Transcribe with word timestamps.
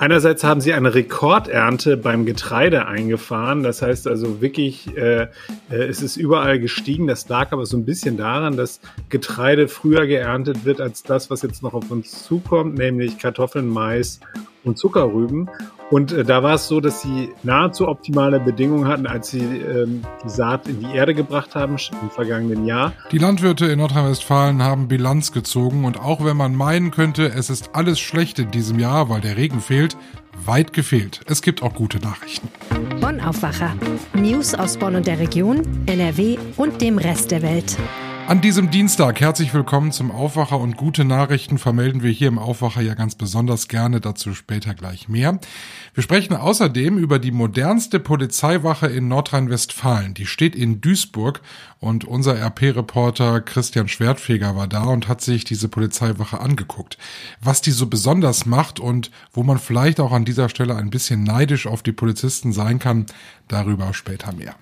Einerseits 0.00 0.44
haben 0.44 0.60
sie 0.60 0.72
eine 0.74 0.94
Rekordernte 0.94 1.96
beim 1.96 2.24
Getreide 2.24 2.86
eingefahren. 2.86 3.64
Das 3.64 3.82
heißt 3.82 4.06
also 4.06 4.40
wirklich, 4.40 4.96
äh, 4.96 5.22
äh, 5.22 5.28
es 5.70 6.02
ist 6.02 6.16
überall 6.16 6.60
gestiegen. 6.60 7.08
Das 7.08 7.28
lag 7.28 7.50
aber 7.50 7.66
so 7.66 7.76
ein 7.76 7.84
bisschen 7.84 8.16
daran, 8.16 8.56
dass 8.56 8.80
Getreide 9.08 9.66
früher 9.66 10.06
geerntet 10.06 10.64
wird 10.64 10.80
als 10.80 11.02
das, 11.02 11.30
was 11.30 11.42
jetzt 11.42 11.64
noch 11.64 11.74
auf 11.74 11.90
uns 11.90 12.22
zukommt, 12.22 12.78
nämlich 12.78 13.18
Kartoffeln, 13.18 13.66
Mais 13.66 14.20
und 14.64 14.78
Zuckerrüben. 14.78 15.48
Und 15.90 16.12
äh, 16.12 16.24
da 16.24 16.42
war 16.42 16.54
es 16.54 16.68
so, 16.68 16.80
dass 16.80 17.00
sie 17.00 17.30
nahezu 17.42 17.88
optimale 17.88 18.40
Bedingungen 18.40 18.86
hatten, 18.86 19.06
als 19.06 19.30
sie 19.30 19.40
ähm, 19.40 20.02
die 20.24 20.28
Saat 20.28 20.68
in 20.68 20.80
die 20.80 20.94
Erde 20.94 21.14
gebracht 21.14 21.54
haben 21.54 21.76
im 22.02 22.10
vergangenen 22.10 22.66
Jahr. 22.66 22.92
Die 23.10 23.18
Landwirte 23.18 23.66
in 23.66 23.78
Nordrhein-Westfalen 23.78 24.62
haben 24.62 24.88
Bilanz 24.88 25.32
gezogen 25.32 25.84
und 25.84 25.98
auch 25.98 26.24
wenn 26.24 26.36
man 26.36 26.54
meinen 26.54 26.90
könnte, 26.90 27.26
es 27.26 27.48
ist 27.48 27.70
alles 27.74 27.98
schlecht 27.98 28.38
in 28.38 28.50
diesem 28.50 28.78
Jahr, 28.78 29.08
weil 29.08 29.20
der 29.20 29.36
Regen 29.36 29.60
fehlt, 29.60 29.96
weit 30.44 30.72
gefehlt. 30.72 31.20
Es 31.26 31.42
gibt 31.42 31.62
auch 31.62 31.74
gute 31.74 31.98
Nachrichten. 31.98 32.48
Bonn 33.00 33.20
Aufwacher. 33.20 33.74
News 34.14 34.54
aus 34.54 34.76
Bonn 34.76 34.94
und 34.94 35.06
der 35.06 35.18
Region, 35.18 35.62
NRW 35.86 36.36
und 36.56 36.80
dem 36.80 36.98
Rest 36.98 37.30
der 37.30 37.42
Welt. 37.42 37.76
An 38.28 38.42
diesem 38.42 38.70
Dienstag 38.70 39.22
herzlich 39.22 39.54
willkommen 39.54 39.90
zum 39.90 40.10
Aufwacher 40.10 40.60
und 40.60 40.76
gute 40.76 41.06
Nachrichten 41.06 41.56
vermelden 41.56 42.02
wir 42.02 42.10
hier 42.10 42.28
im 42.28 42.38
Aufwacher 42.38 42.82
ja 42.82 42.92
ganz 42.92 43.14
besonders 43.14 43.68
gerne, 43.68 44.02
dazu 44.02 44.34
später 44.34 44.74
gleich 44.74 45.08
mehr. 45.08 45.38
Wir 45.94 46.02
sprechen 46.02 46.36
außerdem 46.36 46.98
über 46.98 47.20
die 47.20 47.30
modernste 47.30 47.98
Polizeiwache 47.98 48.86
in 48.86 49.08
Nordrhein-Westfalen. 49.08 50.12
Die 50.12 50.26
steht 50.26 50.54
in 50.54 50.82
Duisburg 50.82 51.40
und 51.80 52.04
unser 52.04 52.38
RP-Reporter 52.38 53.40
Christian 53.40 53.88
Schwertfeger 53.88 54.54
war 54.54 54.68
da 54.68 54.82
und 54.82 55.08
hat 55.08 55.22
sich 55.22 55.44
diese 55.44 55.70
Polizeiwache 55.70 56.38
angeguckt. 56.38 56.98
Was 57.40 57.62
die 57.62 57.70
so 57.70 57.86
besonders 57.86 58.44
macht 58.44 58.78
und 58.78 59.10
wo 59.32 59.42
man 59.42 59.58
vielleicht 59.58 60.00
auch 60.00 60.12
an 60.12 60.26
dieser 60.26 60.50
Stelle 60.50 60.76
ein 60.76 60.90
bisschen 60.90 61.24
neidisch 61.24 61.66
auf 61.66 61.82
die 61.82 61.92
Polizisten 61.92 62.52
sein 62.52 62.78
kann, 62.78 63.06
darüber 63.48 63.94
später 63.94 64.34
mehr. 64.34 64.54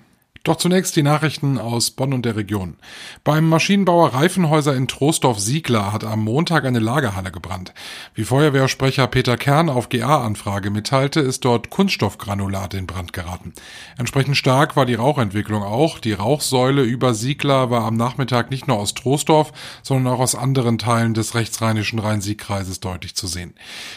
Doch 0.47 0.55
zunächst 0.55 0.95
die 0.95 1.03
Nachrichten 1.03 1.57
aus 1.57 1.91
Bonn 1.91 2.13
und 2.13 2.23
der 2.23 2.37
Region. 2.37 2.77
Beim 3.25 3.49
Maschinenbauer 3.49 4.13
Reifenhäuser 4.13 4.73
in 4.77 4.87
Troisdorf-Siegler 4.87 5.91
hat 5.91 6.05
am 6.05 6.23
Montag 6.23 6.63
eine 6.63 6.79
Lagerhalle 6.79 7.33
gebrannt. 7.33 7.73
Wie 8.15 8.23
Feuerwehrsprecher 8.23 9.07
Peter 9.07 9.35
Kern 9.35 9.67
auf 9.67 9.89
GA-Anfrage 9.89 10.69
mitteilte, 10.69 11.19
ist 11.19 11.43
dort 11.43 11.69
Kunststoffgranulat 11.69 12.75
in 12.75 12.87
Brand 12.87 13.11
geraten. 13.11 13.51
Entsprechend 13.97 14.37
stark 14.37 14.77
war 14.77 14.85
die 14.85 14.93
Rauchentwicklung 14.93 15.63
auch. 15.63 15.99
Die 15.99 16.13
Rauchsäule 16.13 16.83
über 16.83 17.13
Siegler 17.13 17.69
war 17.69 17.83
am 17.83 17.97
Nachmittag 17.97 18.49
nicht 18.49 18.69
nur 18.69 18.77
aus 18.77 18.93
Troisdorf, 18.93 19.51
sondern 19.83 20.13
auch 20.13 20.21
aus 20.21 20.33
anderen 20.33 20.77
Teilen 20.77 21.13
des 21.13 21.35
rechtsrheinischen 21.35 21.99
Rhein-Sieg-Kreises 21.99 22.79
deutlich 22.79 23.15
zu 23.15 23.27
sehen. 23.27 23.53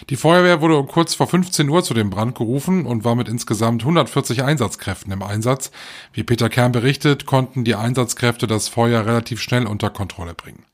Die 0.08 0.16
Feuerwehr 0.16 0.60
wurde 0.60 0.82
kurz 0.82 1.14
vor 1.14 1.28
15 1.28 1.68
Uhr 1.68 1.84
zu 1.84 1.94
dem 1.94 2.10
Brand 2.10 2.36
gerufen 2.36 2.86
und 2.86 3.04
war 3.04 3.14
mit 3.14 3.28
insgesamt 3.28 3.82
140 3.82 4.42
Einsatzkräften 4.42 5.12
im 5.12 5.22
Einsatz. 5.22 5.70
Wie 6.12 6.24
Peter 6.24 6.39
Kern 6.48 6.72
berichtet, 6.72 7.26
konnten 7.26 7.64
die 7.64 7.74
Einsatzkräfte 7.74 8.46
das 8.46 8.68
Feuer 8.68 9.04
relativ 9.04 9.40
schnell 9.40 9.66
unter 9.66 9.90
Kontrolle 9.90 10.34
bringen. 10.34 10.64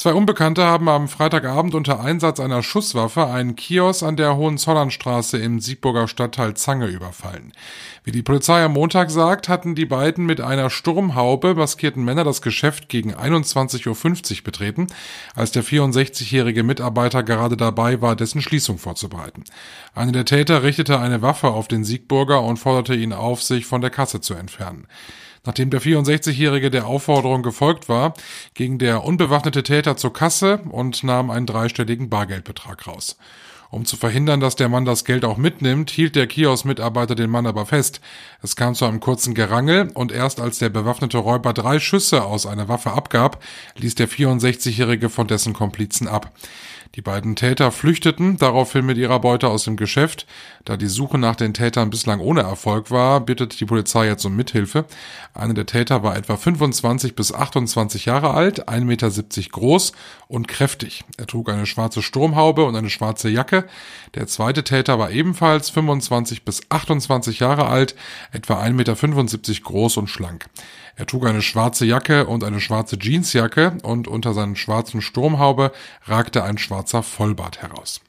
Zwei 0.00 0.14
Unbekannte 0.14 0.64
haben 0.64 0.88
am 0.88 1.08
Freitagabend 1.08 1.74
unter 1.74 2.00
Einsatz 2.00 2.40
einer 2.40 2.62
Schusswaffe 2.62 3.26
einen 3.26 3.54
Kiosk 3.54 4.02
an 4.02 4.16
der 4.16 4.34
Hohenzollernstraße 4.34 5.36
im 5.36 5.60
Siegburger 5.60 6.08
Stadtteil 6.08 6.54
Zange 6.54 6.86
überfallen. 6.86 7.52
Wie 8.02 8.10
die 8.10 8.22
Polizei 8.22 8.64
am 8.64 8.72
Montag 8.72 9.10
sagt, 9.10 9.50
hatten 9.50 9.74
die 9.74 9.84
beiden 9.84 10.24
mit 10.24 10.40
einer 10.40 10.70
Sturmhaube 10.70 11.54
maskierten 11.54 12.02
Männer 12.02 12.24
das 12.24 12.40
Geschäft 12.40 12.88
gegen 12.88 13.14
21.50 13.14 14.38
Uhr 14.38 14.44
betreten, 14.44 14.86
als 15.34 15.52
der 15.52 15.64
64-jährige 15.64 16.62
Mitarbeiter 16.62 17.22
gerade 17.22 17.58
dabei 17.58 18.00
war, 18.00 18.16
dessen 18.16 18.40
Schließung 18.40 18.78
vorzubereiten. 18.78 19.44
Einer 19.94 20.12
der 20.12 20.24
Täter 20.24 20.62
richtete 20.62 20.98
eine 20.98 21.20
Waffe 21.20 21.48
auf 21.48 21.68
den 21.68 21.84
Siegburger 21.84 22.42
und 22.42 22.56
forderte 22.56 22.94
ihn 22.94 23.12
auf, 23.12 23.42
sich 23.42 23.66
von 23.66 23.82
der 23.82 23.90
Kasse 23.90 24.22
zu 24.22 24.32
entfernen. 24.32 24.86
Nachdem 25.44 25.70
der 25.70 25.80
64-Jährige 25.80 26.70
der 26.70 26.86
Aufforderung 26.86 27.42
gefolgt 27.42 27.88
war, 27.88 28.14
ging 28.54 28.78
der 28.78 29.04
unbewaffnete 29.04 29.62
Täter 29.62 29.96
zur 29.96 30.12
Kasse 30.12 30.60
und 30.70 31.02
nahm 31.02 31.30
einen 31.30 31.46
dreistelligen 31.46 32.10
Bargeldbetrag 32.10 32.86
raus. 32.86 33.16
Um 33.70 33.84
zu 33.84 33.96
verhindern, 33.96 34.40
dass 34.40 34.56
der 34.56 34.68
Mann 34.68 34.84
das 34.84 35.04
Geld 35.04 35.24
auch 35.24 35.36
mitnimmt, 35.36 35.90
hielt 35.90 36.16
der 36.16 36.26
Kiosk-Mitarbeiter 36.26 37.14
den 37.14 37.30
Mann 37.30 37.46
aber 37.46 37.66
fest. 37.66 38.00
Es 38.42 38.56
kam 38.56 38.74
zu 38.74 38.84
einem 38.84 38.98
kurzen 38.98 39.32
Gerangel 39.32 39.92
und 39.94 40.10
erst 40.10 40.40
als 40.40 40.58
der 40.58 40.70
bewaffnete 40.70 41.18
Räuber 41.18 41.52
drei 41.52 41.78
Schüsse 41.78 42.24
aus 42.24 42.46
einer 42.46 42.66
Waffe 42.66 42.90
abgab, 42.90 43.42
ließ 43.76 43.94
der 43.94 44.08
64-Jährige 44.08 45.08
von 45.08 45.28
dessen 45.28 45.52
Komplizen 45.52 46.08
ab. 46.08 46.32
Die 46.96 47.02
beiden 47.02 47.36
Täter 47.36 47.70
flüchteten 47.70 48.36
daraufhin 48.36 48.84
mit 48.84 48.98
ihrer 48.98 49.20
Beute 49.20 49.46
aus 49.46 49.62
dem 49.62 49.76
Geschäft. 49.76 50.26
Da 50.64 50.76
die 50.76 50.88
Suche 50.88 51.18
nach 51.18 51.36
den 51.36 51.54
Tätern 51.54 51.88
bislang 51.88 52.18
ohne 52.18 52.40
Erfolg 52.40 52.90
war, 52.90 53.20
bittet 53.20 53.60
die 53.60 53.64
Polizei 53.64 54.08
jetzt 54.08 54.24
um 54.24 54.34
Mithilfe. 54.34 54.86
Einer 55.32 55.54
der 55.54 55.66
Täter 55.66 56.02
war 56.02 56.16
etwa 56.16 56.36
25 56.36 57.14
bis 57.14 57.32
28 57.32 58.06
Jahre 58.06 58.34
alt, 58.34 58.68
1,70 58.68 58.84
Meter 58.84 59.10
groß 59.52 59.92
und 60.26 60.48
kräftig. 60.48 61.04
Er 61.16 61.28
trug 61.28 61.48
eine 61.48 61.66
schwarze 61.66 62.02
Sturmhaube 62.02 62.64
und 62.64 62.74
eine 62.74 62.90
schwarze 62.90 63.28
Jacke. 63.28 63.66
Der 64.16 64.26
zweite 64.26 64.64
Täter 64.64 64.98
war 64.98 65.12
ebenfalls 65.12 65.70
25 65.70 66.44
bis 66.44 66.62
28 66.70 67.38
Jahre 67.38 67.68
alt, 67.68 67.94
etwa 68.32 68.60
1,75 68.60 68.72
Meter 68.72 69.62
groß 69.62 69.96
und 69.96 70.08
schlank. 70.08 70.46
Er 70.96 71.06
trug 71.06 71.24
eine 71.24 71.40
schwarze 71.40 71.86
Jacke 71.86 72.26
und 72.26 72.42
eine 72.44 72.60
schwarze 72.60 72.98
Jeansjacke 73.00 73.78
und 73.84 74.08
unter 74.08 74.34
seinen 74.34 74.56
schwarzen 74.56 75.00
Sturmhaube 75.00 75.72
ragte 76.04 76.42
ein 76.42 76.58
schwarzer 76.58 76.79
Vollbart 76.86 77.62
heraus. 77.62 78.00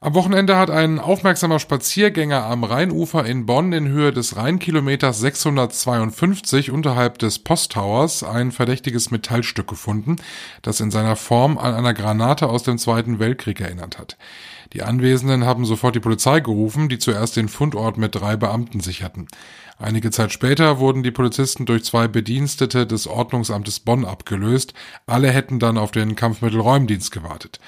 Am 0.00 0.14
Wochenende 0.14 0.56
hat 0.56 0.70
ein 0.70 1.00
aufmerksamer 1.00 1.58
Spaziergänger 1.58 2.44
am 2.44 2.62
Rheinufer 2.62 3.26
in 3.26 3.46
Bonn 3.46 3.72
in 3.72 3.88
Höhe 3.88 4.12
des 4.12 4.36
Rheinkilometers 4.36 5.18
652 5.18 6.70
unterhalb 6.70 7.18
des 7.18 7.40
Posttowers 7.40 8.22
ein 8.22 8.52
verdächtiges 8.52 9.10
Metallstück 9.10 9.66
gefunden, 9.66 10.14
das 10.62 10.78
in 10.78 10.92
seiner 10.92 11.16
Form 11.16 11.58
an 11.58 11.74
einer 11.74 11.94
Granate 11.94 12.48
aus 12.48 12.62
dem 12.62 12.78
Zweiten 12.78 13.18
Weltkrieg 13.18 13.60
erinnert 13.60 13.98
hat. 13.98 14.16
Die 14.72 14.82
Anwesenden 14.82 15.44
haben 15.44 15.64
sofort 15.64 15.96
die 15.96 16.00
Polizei 16.00 16.38
gerufen, 16.38 16.88
die 16.88 16.98
zuerst 16.98 17.36
den 17.36 17.48
Fundort 17.48 17.98
mit 17.98 18.14
drei 18.14 18.36
Beamten 18.36 18.78
sicherten. 18.78 19.26
Einige 19.80 20.10
Zeit 20.10 20.32
später 20.32 20.80
wurden 20.80 21.04
die 21.04 21.12
Polizisten 21.12 21.64
durch 21.64 21.84
zwei 21.84 22.08
Bedienstete 22.08 22.84
des 22.84 23.06
Ordnungsamtes 23.06 23.78
Bonn 23.78 24.04
abgelöst. 24.04 24.74
Alle 25.06 25.30
hätten 25.30 25.60
dann 25.60 25.78
auf 25.78 25.92
den 25.92 26.16
Kampfmittelräumdienst 26.16 27.12
gewartet. 27.12 27.60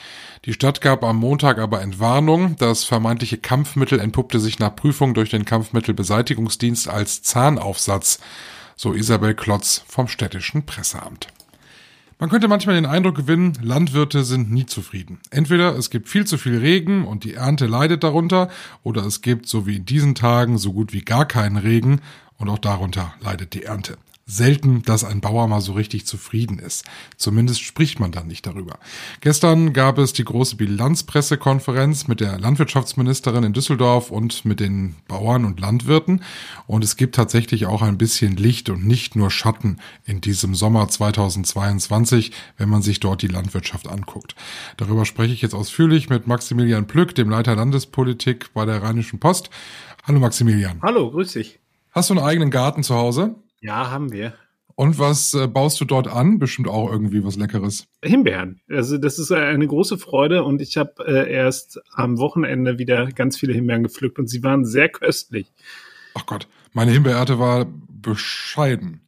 Die 0.45 0.53
Stadt 0.53 0.81
gab 0.81 1.05
am 1.05 1.19
Montag 1.19 1.59
aber 1.59 1.83
Entwarnung. 1.83 2.57
Das 2.57 2.83
vermeintliche 2.83 3.39
Kampfmittel 3.39 4.01
entpuppte 4.01 4.41
sich 4.41 4.59
nach 4.59 4.75
Prüfung 4.75 5.15
durch 5.15 5.31
den 5.31 5.45
Kampfmittelbeseitigungsdienst 5.45 6.89
als 6.89 7.23
Zahnaufsatz, 7.23 8.19
so 8.75 8.93
Isabel 8.93 9.35
Klotz 9.35 9.85
vom 9.87 10.09
städtischen 10.09 10.67
Presseamt. 10.67 11.29
Man 12.21 12.29
könnte 12.29 12.49
manchmal 12.49 12.75
den 12.75 12.85
Eindruck 12.85 13.15
gewinnen, 13.15 13.55
Landwirte 13.63 14.25
sind 14.25 14.53
nie 14.53 14.67
zufrieden. 14.67 15.21
Entweder 15.31 15.75
es 15.79 15.89
gibt 15.89 16.07
viel 16.07 16.27
zu 16.27 16.37
viel 16.37 16.59
Regen 16.59 17.07
und 17.07 17.25
die 17.25 17.33
Ernte 17.33 17.67
leidet 17.67 18.05
darunter, 18.05 18.51
oder 18.83 19.07
es 19.07 19.23
gibt, 19.23 19.47
so 19.47 19.67
wie 19.67 19.77
in 19.77 19.87
diesen 19.87 20.15
Tagen, 20.15 20.59
so 20.59 20.75
gut 20.75 20.93
wie 20.93 21.01
gar 21.01 21.25
keinen 21.25 21.57
Regen 21.57 22.03
und 22.37 22.51
auch 22.51 22.59
darunter 22.59 23.15
leidet 23.23 23.55
die 23.55 23.63
Ernte 23.63 23.97
selten, 24.31 24.83
dass 24.83 25.05
ein 25.05 25.21
Bauer 25.21 25.49
mal 25.49 25.61
so 25.61 25.73
richtig 25.73 26.07
zufrieden 26.07 26.59
ist. 26.59 26.85
Zumindest 27.17 27.63
spricht 27.63 28.01
man 28.01 28.13
dann 28.13 28.29
nicht 28.29 28.47
darüber. 28.47 28.79
Gestern 29.21 29.73
gab 29.73 29.99
es 29.99 30.13
die 30.13 30.25
große 30.25 30.57
Bilanzpressekonferenz 30.57 32.07
mit 32.07 32.21
der 32.21 32.39
Landwirtschaftsministerin 32.39 33.45
in 33.45 33.53
Düsseldorf 33.53 34.11
und 34.11 34.45
mit 34.45 34.61
den 34.61 34.97
Bauern 35.09 35.45
und 35.45 35.61
Landwirten. 35.61 36.23
Und 36.67 36.85
es 36.85 36.97
gibt 36.97 37.17
tatsächlich 37.17 37.67
auch 37.67 37.83
ein 37.83 37.99
bisschen 37.99 38.37
Licht 38.37 38.71
und 38.71 38.87
nicht 38.87 39.17
nur 39.17 39.31
Schatten 39.31 39.79
in 40.05 40.21
diesem 40.21 40.55
Sommer 40.55 40.89
2022, 40.89 42.33
wenn 42.57 42.69
man 42.69 42.83
sich 42.83 43.01
dort 43.01 43.23
die 43.23 43.29
Landwirtschaft 43.29 43.89
anguckt. 43.89 44.37
Darüber 44.77 45.05
spreche 45.05 45.35
ich 45.35 45.43
jetzt 45.43 45.55
ausführlich 45.55 46.09
mit 46.09 46.27
Maximilian 46.27 46.87
Plück, 46.87 47.15
dem 47.15 47.31
Leiter 47.31 47.57
Landespolitik 47.57 48.53
bei 48.55 48.65
der 48.65 48.83
Rheinischen 48.83 49.19
Post. 49.19 49.51
Hallo 50.05 50.21
Maximilian. 50.21 50.81
Hallo, 50.83 51.11
grüß 51.11 51.33
dich. 51.33 51.59
Hast 51.91 52.11
du 52.11 52.15
einen 52.15 52.25
eigenen 52.25 52.51
Garten 52.51 52.85
zu 52.85 52.95
Hause? 52.95 53.35
Ja, 53.61 53.91
haben 53.91 54.13
wir. 54.13 54.35
Und 54.75 54.99
was 54.99 55.35
äh, 55.35 55.47
baust 55.47 55.79
du 55.81 55.85
dort 55.85 56.09
an? 56.09 56.39
Bestimmt 56.39 56.67
auch 56.67 56.91
irgendwie 56.91 57.23
was 57.23 57.37
Leckeres. 57.37 57.87
Himbeeren. 58.03 58.63
Also 58.69 58.97
das 58.97 59.19
ist 59.19 59.31
eine 59.31 59.67
große 59.67 59.99
Freude 59.99 60.43
und 60.43 60.63
ich 60.63 60.79
habe 60.79 61.05
äh, 61.07 61.31
erst 61.31 61.81
am 61.93 62.19
Wochenende 62.19 62.79
wieder 62.79 63.07
ganz 63.13 63.37
viele 63.37 63.53
Himbeeren 63.53 63.83
gepflückt 63.83 64.19
und 64.19 64.29
sie 64.29 64.43
waren 64.43 64.65
sehr 64.65 64.89
köstlich. 64.89 65.53
Ach 66.15 66.25
Gott, 66.25 66.49
meine 66.73 66.93
Himbeerernte 66.93 67.39
war 67.39 67.67
bescheiden. 67.89 69.03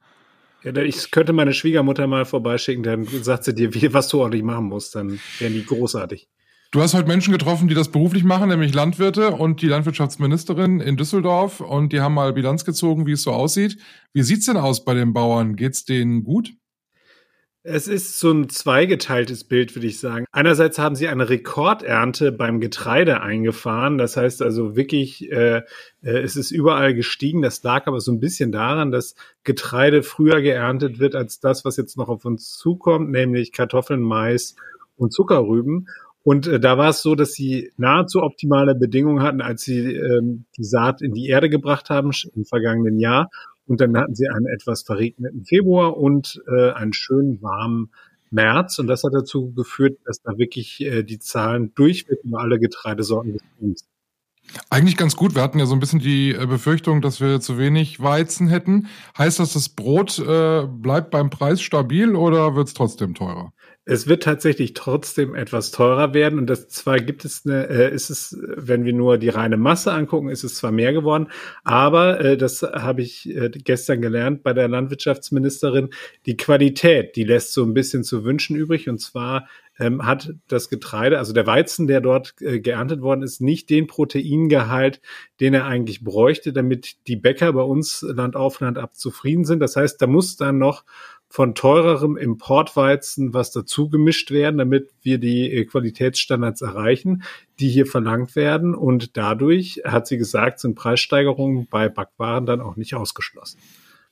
Ja, 0.62 0.76
ich 0.76 1.10
könnte 1.10 1.32
meine 1.32 1.54
Schwiegermutter 1.54 2.06
mal 2.06 2.24
vorbeischicken, 2.24 2.82
dann 2.82 3.06
sagt 3.06 3.44
sie 3.44 3.54
dir, 3.54 3.74
wie, 3.74 3.94
was 3.94 4.08
du 4.08 4.20
ordentlich 4.20 4.42
machen 4.42 4.66
musst, 4.66 4.94
dann 4.94 5.18
wären 5.38 5.54
die 5.54 5.64
großartig. 5.64 6.28
Du 6.72 6.80
hast 6.80 6.94
heute 6.94 7.06
Menschen 7.06 7.32
getroffen, 7.32 7.68
die 7.68 7.74
das 7.74 7.90
beruflich 7.90 8.24
machen, 8.24 8.48
nämlich 8.48 8.72
Landwirte 8.72 9.32
und 9.32 9.60
die 9.60 9.68
Landwirtschaftsministerin 9.68 10.80
in 10.80 10.96
Düsseldorf 10.96 11.60
und 11.60 11.92
die 11.92 12.00
haben 12.00 12.14
mal 12.14 12.32
Bilanz 12.32 12.64
gezogen, 12.64 13.06
wie 13.06 13.12
es 13.12 13.24
so 13.24 13.30
aussieht. 13.30 13.76
Wie 14.14 14.22
sieht's 14.22 14.46
denn 14.46 14.56
aus 14.56 14.82
bei 14.82 14.94
den 14.94 15.12
Bauern? 15.12 15.56
Geht's 15.56 15.84
denen 15.84 16.24
gut? 16.24 16.54
Es 17.62 17.88
ist 17.88 18.18
so 18.18 18.32
ein 18.32 18.48
zweigeteiltes 18.48 19.44
Bild, 19.44 19.76
würde 19.76 19.86
ich 19.86 20.00
sagen. 20.00 20.24
Einerseits 20.32 20.78
haben 20.78 20.96
sie 20.96 21.08
eine 21.08 21.28
Rekordernte 21.28 22.32
beim 22.32 22.58
Getreide 22.58 23.20
eingefahren. 23.20 23.98
Das 23.98 24.16
heißt 24.16 24.40
also 24.40 24.74
wirklich, 24.74 25.30
äh, 25.30 25.58
äh, 25.58 25.62
es 26.00 26.36
ist 26.36 26.52
überall 26.52 26.94
gestiegen. 26.94 27.42
Das 27.42 27.62
lag 27.62 27.86
aber 27.86 28.00
so 28.00 28.12
ein 28.12 28.18
bisschen 28.18 28.50
daran, 28.50 28.90
dass 28.90 29.14
Getreide 29.44 30.02
früher 30.02 30.40
geerntet 30.40 31.00
wird 31.00 31.16
als 31.16 31.38
das, 31.38 31.66
was 31.66 31.76
jetzt 31.76 31.98
noch 31.98 32.08
auf 32.08 32.24
uns 32.24 32.56
zukommt, 32.56 33.10
nämlich 33.10 33.52
Kartoffeln, 33.52 34.00
Mais 34.00 34.56
und 34.96 35.12
Zuckerrüben. 35.12 35.86
Und 36.24 36.46
äh, 36.46 36.60
da 36.60 36.78
war 36.78 36.90
es 36.90 37.02
so, 37.02 37.14
dass 37.14 37.32
sie 37.32 37.72
nahezu 37.76 38.22
optimale 38.22 38.74
Bedingungen 38.74 39.22
hatten, 39.22 39.40
als 39.40 39.62
sie 39.62 39.78
ähm, 39.78 40.44
die 40.56 40.64
Saat 40.64 41.02
in 41.02 41.12
die 41.14 41.28
Erde 41.28 41.50
gebracht 41.50 41.90
haben 41.90 42.10
im 42.34 42.44
vergangenen 42.44 42.98
Jahr. 42.98 43.30
Und 43.66 43.80
dann 43.80 43.96
hatten 43.96 44.14
sie 44.14 44.28
einen 44.28 44.46
etwas 44.46 44.82
verregneten 44.82 45.44
Februar 45.44 45.96
und 45.96 46.40
äh, 46.48 46.72
einen 46.72 46.92
schönen 46.92 47.42
warmen 47.42 47.90
März. 48.30 48.78
Und 48.78 48.86
das 48.86 49.04
hat 49.04 49.14
dazu 49.14 49.52
geführt, 49.52 49.98
dass 50.04 50.20
da 50.22 50.36
wirklich 50.38 50.80
äh, 50.80 51.02
die 51.02 51.18
Zahlen 51.18 51.72
durchweg 51.74 52.18
über 52.24 52.40
alle 52.40 52.58
Getreidesorten 52.58 53.32
gestiegen 53.32 53.76
sind. 53.76 53.88
Eigentlich 54.70 54.96
ganz 54.96 55.16
gut. 55.16 55.34
Wir 55.34 55.42
hatten 55.42 55.58
ja 55.58 55.66
so 55.66 55.74
ein 55.74 55.80
bisschen 55.80 56.00
die 56.00 56.32
äh, 56.32 56.46
Befürchtung, 56.46 57.00
dass 57.00 57.20
wir 57.20 57.40
zu 57.40 57.58
wenig 57.58 58.00
Weizen 58.00 58.48
hätten. 58.48 58.88
Heißt 59.16 59.38
das, 59.38 59.52
das 59.54 59.68
Brot 59.68 60.18
äh, 60.18 60.66
bleibt 60.66 61.10
beim 61.10 61.30
Preis 61.30 61.62
stabil 61.62 62.14
oder 62.14 62.54
wird 62.54 62.68
es 62.68 62.74
trotzdem 62.74 63.14
teurer? 63.14 63.52
Es 63.84 64.06
wird 64.06 64.22
tatsächlich 64.22 64.74
trotzdem 64.74 65.34
etwas 65.34 65.72
teurer 65.72 66.14
werden. 66.14 66.38
Und 66.38 66.46
das 66.46 66.68
zwar 66.68 67.00
gibt 67.00 67.24
es 67.24 67.44
eine, 67.44 67.68
äh, 67.68 67.92
ist 67.92 68.10
es, 68.10 68.38
wenn 68.40 68.84
wir 68.84 68.92
nur 68.92 69.18
die 69.18 69.28
reine 69.28 69.56
Masse 69.56 69.92
angucken, 69.92 70.28
ist 70.28 70.44
es 70.44 70.54
zwar 70.54 70.70
mehr 70.70 70.92
geworden, 70.92 71.28
aber 71.64 72.20
äh, 72.20 72.36
das 72.36 72.62
habe 72.62 73.02
ich 73.02 73.28
äh, 73.28 73.50
gestern 73.50 74.00
gelernt 74.00 74.44
bei 74.44 74.52
der 74.52 74.68
Landwirtschaftsministerin, 74.68 75.90
die 76.26 76.36
Qualität, 76.36 77.16
die 77.16 77.24
lässt 77.24 77.52
so 77.52 77.64
ein 77.64 77.74
bisschen 77.74 78.04
zu 78.04 78.24
wünschen 78.24 78.54
übrig. 78.54 78.88
Und 78.88 79.00
zwar 79.00 79.48
ähm, 79.82 80.06
hat 80.06 80.32
das 80.46 80.68
Getreide, 80.68 81.18
also 81.18 81.32
der 81.32 81.46
Weizen, 81.46 81.88
der 81.88 82.00
dort 82.00 82.34
äh, 82.40 82.60
geerntet 82.60 83.02
worden 83.02 83.22
ist, 83.22 83.40
nicht 83.40 83.68
den 83.68 83.88
Proteingehalt, 83.88 85.00
den 85.40 85.54
er 85.54 85.64
eigentlich 85.64 86.04
bräuchte, 86.04 86.52
damit 86.52 87.06
die 87.08 87.16
Bäcker 87.16 87.52
bei 87.52 87.62
uns 87.62 88.02
Land 88.02 88.36
auf 88.36 88.60
Land 88.60 88.78
ab 88.78 88.94
zufrieden 88.94 89.44
sind. 89.44 89.58
Das 89.58 89.74
heißt, 89.74 90.00
da 90.00 90.06
muss 90.06 90.36
dann 90.36 90.58
noch 90.58 90.84
von 91.28 91.54
teurerem 91.54 92.16
Importweizen 92.16 93.34
was 93.34 93.50
dazu 93.50 93.88
gemischt 93.88 94.30
werden, 94.30 94.58
damit 94.58 94.90
wir 95.02 95.18
die 95.18 95.50
äh, 95.50 95.64
Qualitätsstandards 95.64 96.62
erreichen, 96.62 97.24
die 97.58 97.68
hier 97.68 97.86
verlangt 97.86 98.36
werden. 98.36 98.74
Und 98.76 99.16
dadurch, 99.16 99.82
hat 99.84 100.06
sie 100.06 100.18
gesagt, 100.18 100.60
sind 100.60 100.76
Preissteigerungen 100.76 101.66
bei 101.68 101.88
Backwaren 101.88 102.46
dann 102.46 102.60
auch 102.60 102.76
nicht 102.76 102.94
ausgeschlossen. 102.94 103.58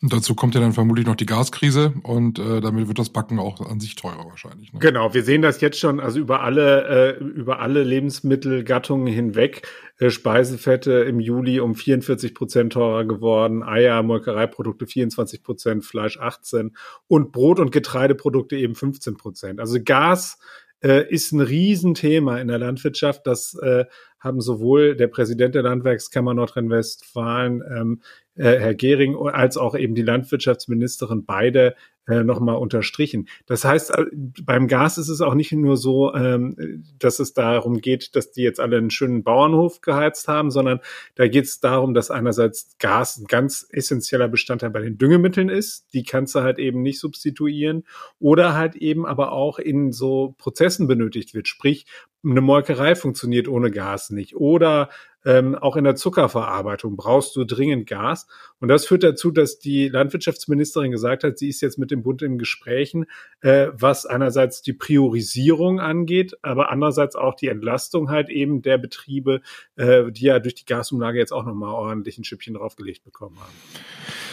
Und 0.02 0.14
dazu 0.14 0.34
kommt 0.34 0.54
ja 0.54 0.62
dann 0.62 0.72
vermutlich 0.72 1.06
noch 1.06 1.14
die 1.14 1.26
Gaskrise 1.26 1.92
und 2.04 2.38
äh, 2.38 2.62
damit 2.62 2.88
wird 2.88 2.98
das 2.98 3.10
Backen 3.10 3.38
auch 3.38 3.60
an 3.60 3.80
sich 3.80 3.96
teurer 3.96 4.24
wahrscheinlich. 4.26 4.72
Ne? 4.72 4.78
Genau, 4.78 5.12
wir 5.12 5.22
sehen 5.22 5.42
das 5.42 5.60
jetzt 5.60 5.78
schon, 5.78 6.00
also 6.00 6.18
über 6.18 6.40
alle, 6.40 7.18
äh, 7.18 7.22
über 7.22 7.60
alle 7.60 7.84
Lebensmittelgattungen 7.84 9.12
hinweg. 9.12 9.68
Äh, 9.98 10.08
Speisefette 10.08 10.92
im 10.92 11.20
Juli 11.20 11.60
um 11.60 11.74
44 11.74 12.34
Prozent 12.34 12.72
teurer 12.72 13.04
geworden, 13.04 13.62
Eier, 13.62 14.02
Molkereiprodukte 14.02 14.86
24 14.86 15.42
Prozent, 15.42 15.84
Fleisch 15.84 16.18
18 16.18 16.74
und 17.06 17.30
Brot- 17.32 17.60
und 17.60 17.70
Getreideprodukte 17.70 18.56
eben 18.56 18.74
15 18.74 19.18
Prozent. 19.18 19.60
Also 19.60 19.78
Gas 19.84 20.38
äh, 20.82 21.06
ist 21.12 21.32
ein 21.32 21.40
Riesenthema 21.40 22.38
in 22.38 22.48
der 22.48 22.58
Landwirtschaft. 22.58 23.26
Das 23.26 23.54
äh, 23.54 23.84
haben 24.18 24.40
sowohl 24.40 24.96
der 24.96 25.08
Präsident 25.08 25.54
der 25.54 25.62
Landwerkskammer 25.62 26.34
Nordrhein-Westfalen, 26.34 27.62
ähm, 27.70 28.02
äh, 28.40 28.58
Herr 28.58 28.74
Gehring, 28.74 29.16
als 29.16 29.56
auch 29.56 29.76
eben 29.76 29.94
die 29.94 30.02
Landwirtschaftsministerin 30.02 31.26
beide 31.26 31.74
äh, 32.08 32.24
nochmal 32.24 32.56
unterstrichen. 32.56 33.28
Das 33.46 33.64
heißt, 33.64 33.90
äh, 33.90 34.06
beim 34.42 34.66
Gas 34.66 34.96
ist 34.96 35.10
es 35.10 35.20
auch 35.20 35.34
nicht 35.34 35.52
nur 35.52 35.76
so, 35.76 36.14
ähm, 36.14 36.84
dass 36.98 37.18
es 37.18 37.34
darum 37.34 37.80
geht, 37.82 38.16
dass 38.16 38.32
die 38.32 38.42
jetzt 38.42 38.58
alle 38.58 38.78
einen 38.78 38.90
schönen 38.90 39.22
Bauernhof 39.22 39.82
geheizt 39.82 40.26
haben, 40.26 40.50
sondern 40.50 40.80
da 41.16 41.28
geht 41.28 41.44
es 41.44 41.60
darum, 41.60 41.92
dass 41.92 42.10
einerseits 42.10 42.78
Gas 42.78 43.18
ein 43.18 43.26
ganz 43.26 43.66
essentieller 43.70 44.28
Bestandteil 44.28 44.70
bei 44.70 44.80
den 44.80 44.96
Düngemitteln 44.96 45.50
ist. 45.50 45.92
Die 45.92 46.02
kannst 46.02 46.34
du 46.34 46.40
halt 46.40 46.58
eben 46.58 46.80
nicht 46.80 46.98
substituieren 46.98 47.84
oder 48.18 48.56
halt 48.56 48.74
eben 48.74 49.04
aber 49.04 49.32
auch 49.32 49.58
in 49.58 49.92
so 49.92 50.34
Prozessen 50.38 50.88
benötigt 50.88 51.34
wird. 51.34 51.46
Sprich, 51.46 51.84
eine 52.24 52.40
Molkerei 52.40 52.94
funktioniert 52.94 53.48
ohne 53.48 53.70
Gas 53.70 54.10
nicht 54.10 54.36
oder 54.36 54.90
ähm, 55.24 55.54
auch 55.54 55.76
in 55.76 55.84
der 55.84 55.96
Zuckerverarbeitung 55.96 56.96
brauchst 56.96 57.36
du 57.36 57.44
dringend 57.44 57.86
Gas. 57.86 58.26
Und 58.58 58.68
das 58.68 58.86
führt 58.86 59.02
dazu, 59.02 59.30
dass 59.30 59.58
die 59.58 59.88
Landwirtschaftsministerin 59.88 60.90
gesagt 60.90 61.24
hat, 61.24 61.38
sie 61.38 61.48
ist 61.48 61.60
jetzt 61.60 61.78
mit 61.78 61.90
dem 61.90 62.02
Bund 62.02 62.22
in 62.22 62.38
Gesprächen, 62.38 63.06
äh, 63.40 63.68
was 63.72 64.06
einerseits 64.06 64.62
die 64.62 64.72
Priorisierung 64.72 65.80
angeht, 65.80 66.36
aber 66.42 66.70
andererseits 66.70 67.16
auch 67.16 67.34
die 67.34 67.48
Entlastung 67.48 68.10
halt 68.10 68.28
eben 68.28 68.62
der 68.62 68.78
Betriebe, 68.78 69.40
äh, 69.76 70.10
die 70.10 70.26
ja 70.26 70.38
durch 70.38 70.54
die 70.54 70.64
Gasumlage 70.64 71.18
jetzt 71.18 71.32
auch 71.32 71.44
nochmal 71.44 71.72
ordentlich 71.72 72.18
ein 72.18 72.24
Schippchen 72.24 72.54
draufgelegt 72.54 73.04
bekommen 73.04 73.38
haben. 73.38 73.54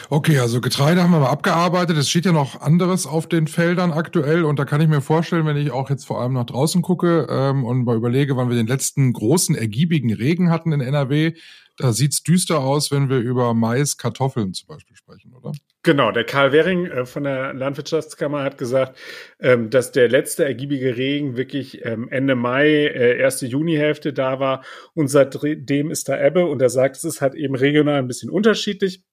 Okay, 0.09 0.39
also 0.39 0.61
Getreide 0.61 1.03
haben 1.03 1.11
wir 1.11 1.19
mal 1.19 1.29
abgearbeitet. 1.29 1.97
Es 1.97 2.09
steht 2.09 2.23
ja 2.23 2.31
noch 2.31 2.61
anderes 2.61 3.05
auf 3.05 3.27
den 3.27 3.45
Feldern 3.47 3.91
aktuell 3.91 4.45
und 4.45 4.57
da 4.57 4.63
kann 4.63 4.79
ich 4.79 4.87
mir 4.87 5.01
vorstellen, 5.01 5.45
wenn 5.45 5.57
ich 5.57 5.71
auch 5.71 5.89
jetzt 5.89 6.05
vor 6.05 6.21
allem 6.21 6.31
nach 6.31 6.45
draußen 6.45 6.81
gucke 6.81 7.27
ähm, 7.29 7.65
und 7.65 7.83
mal 7.83 7.97
überlege, 7.97 8.37
wann 8.37 8.47
wir 8.49 8.55
den 8.55 8.67
letzten 8.67 9.11
großen 9.11 9.53
ergiebigen 9.55 10.13
Regen 10.13 10.49
hatten 10.49 10.71
in 10.71 10.79
NRW, 10.79 11.33
da 11.75 11.91
sieht's 11.91 12.23
düster 12.23 12.59
aus, 12.59 12.89
wenn 12.89 13.09
wir 13.09 13.17
über 13.17 13.53
Mais, 13.53 13.97
Kartoffeln 13.97 14.53
zum 14.53 14.67
Beispiel 14.67 14.95
sprechen, 14.95 15.33
oder? 15.33 15.51
Genau, 15.83 16.11
der 16.11 16.23
Karl 16.23 16.53
Wehring 16.53 16.85
äh, 16.85 17.05
von 17.05 17.25
der 17.25 17.53
Landwirtschaftskammer 17.53 18.43
hat 18.43 18.57
gesagt, 18.57 18.97
ähm, 19.41 19.69
dass 19.69 19.91
der 19.91 20.07
letzte 20.07 20.45
ergiebige 20.45 20.95
Regen 20.95 21.35
wirklich 21.35 21.85
ähm, 21.85 22.07
Ende 22.09 22.35
Mai, 22.35 22.69
äh, 22.69 23.17
erste 23.19 23.45
Junihälfte 23.45 24.13
da 24.13 24.39
war 24.39 24.63
und 24.93 25.09
seitdem 25.09 25.91
ist 25.91 26.07
da 26.07 26.17
Ebbe 26.17 26.45
und 26.45 26.61
er 26.61 26.69
sagt, 26.69 26.95
es 26.95 27.03
ist 27.03 27.19
halt 27.19 27.35
eben 27.35 27.55
regional 27.55 27.99
ein 27.99 28.07
bisschen 28.07 28.29
unterschiedlich. 28.29 29.03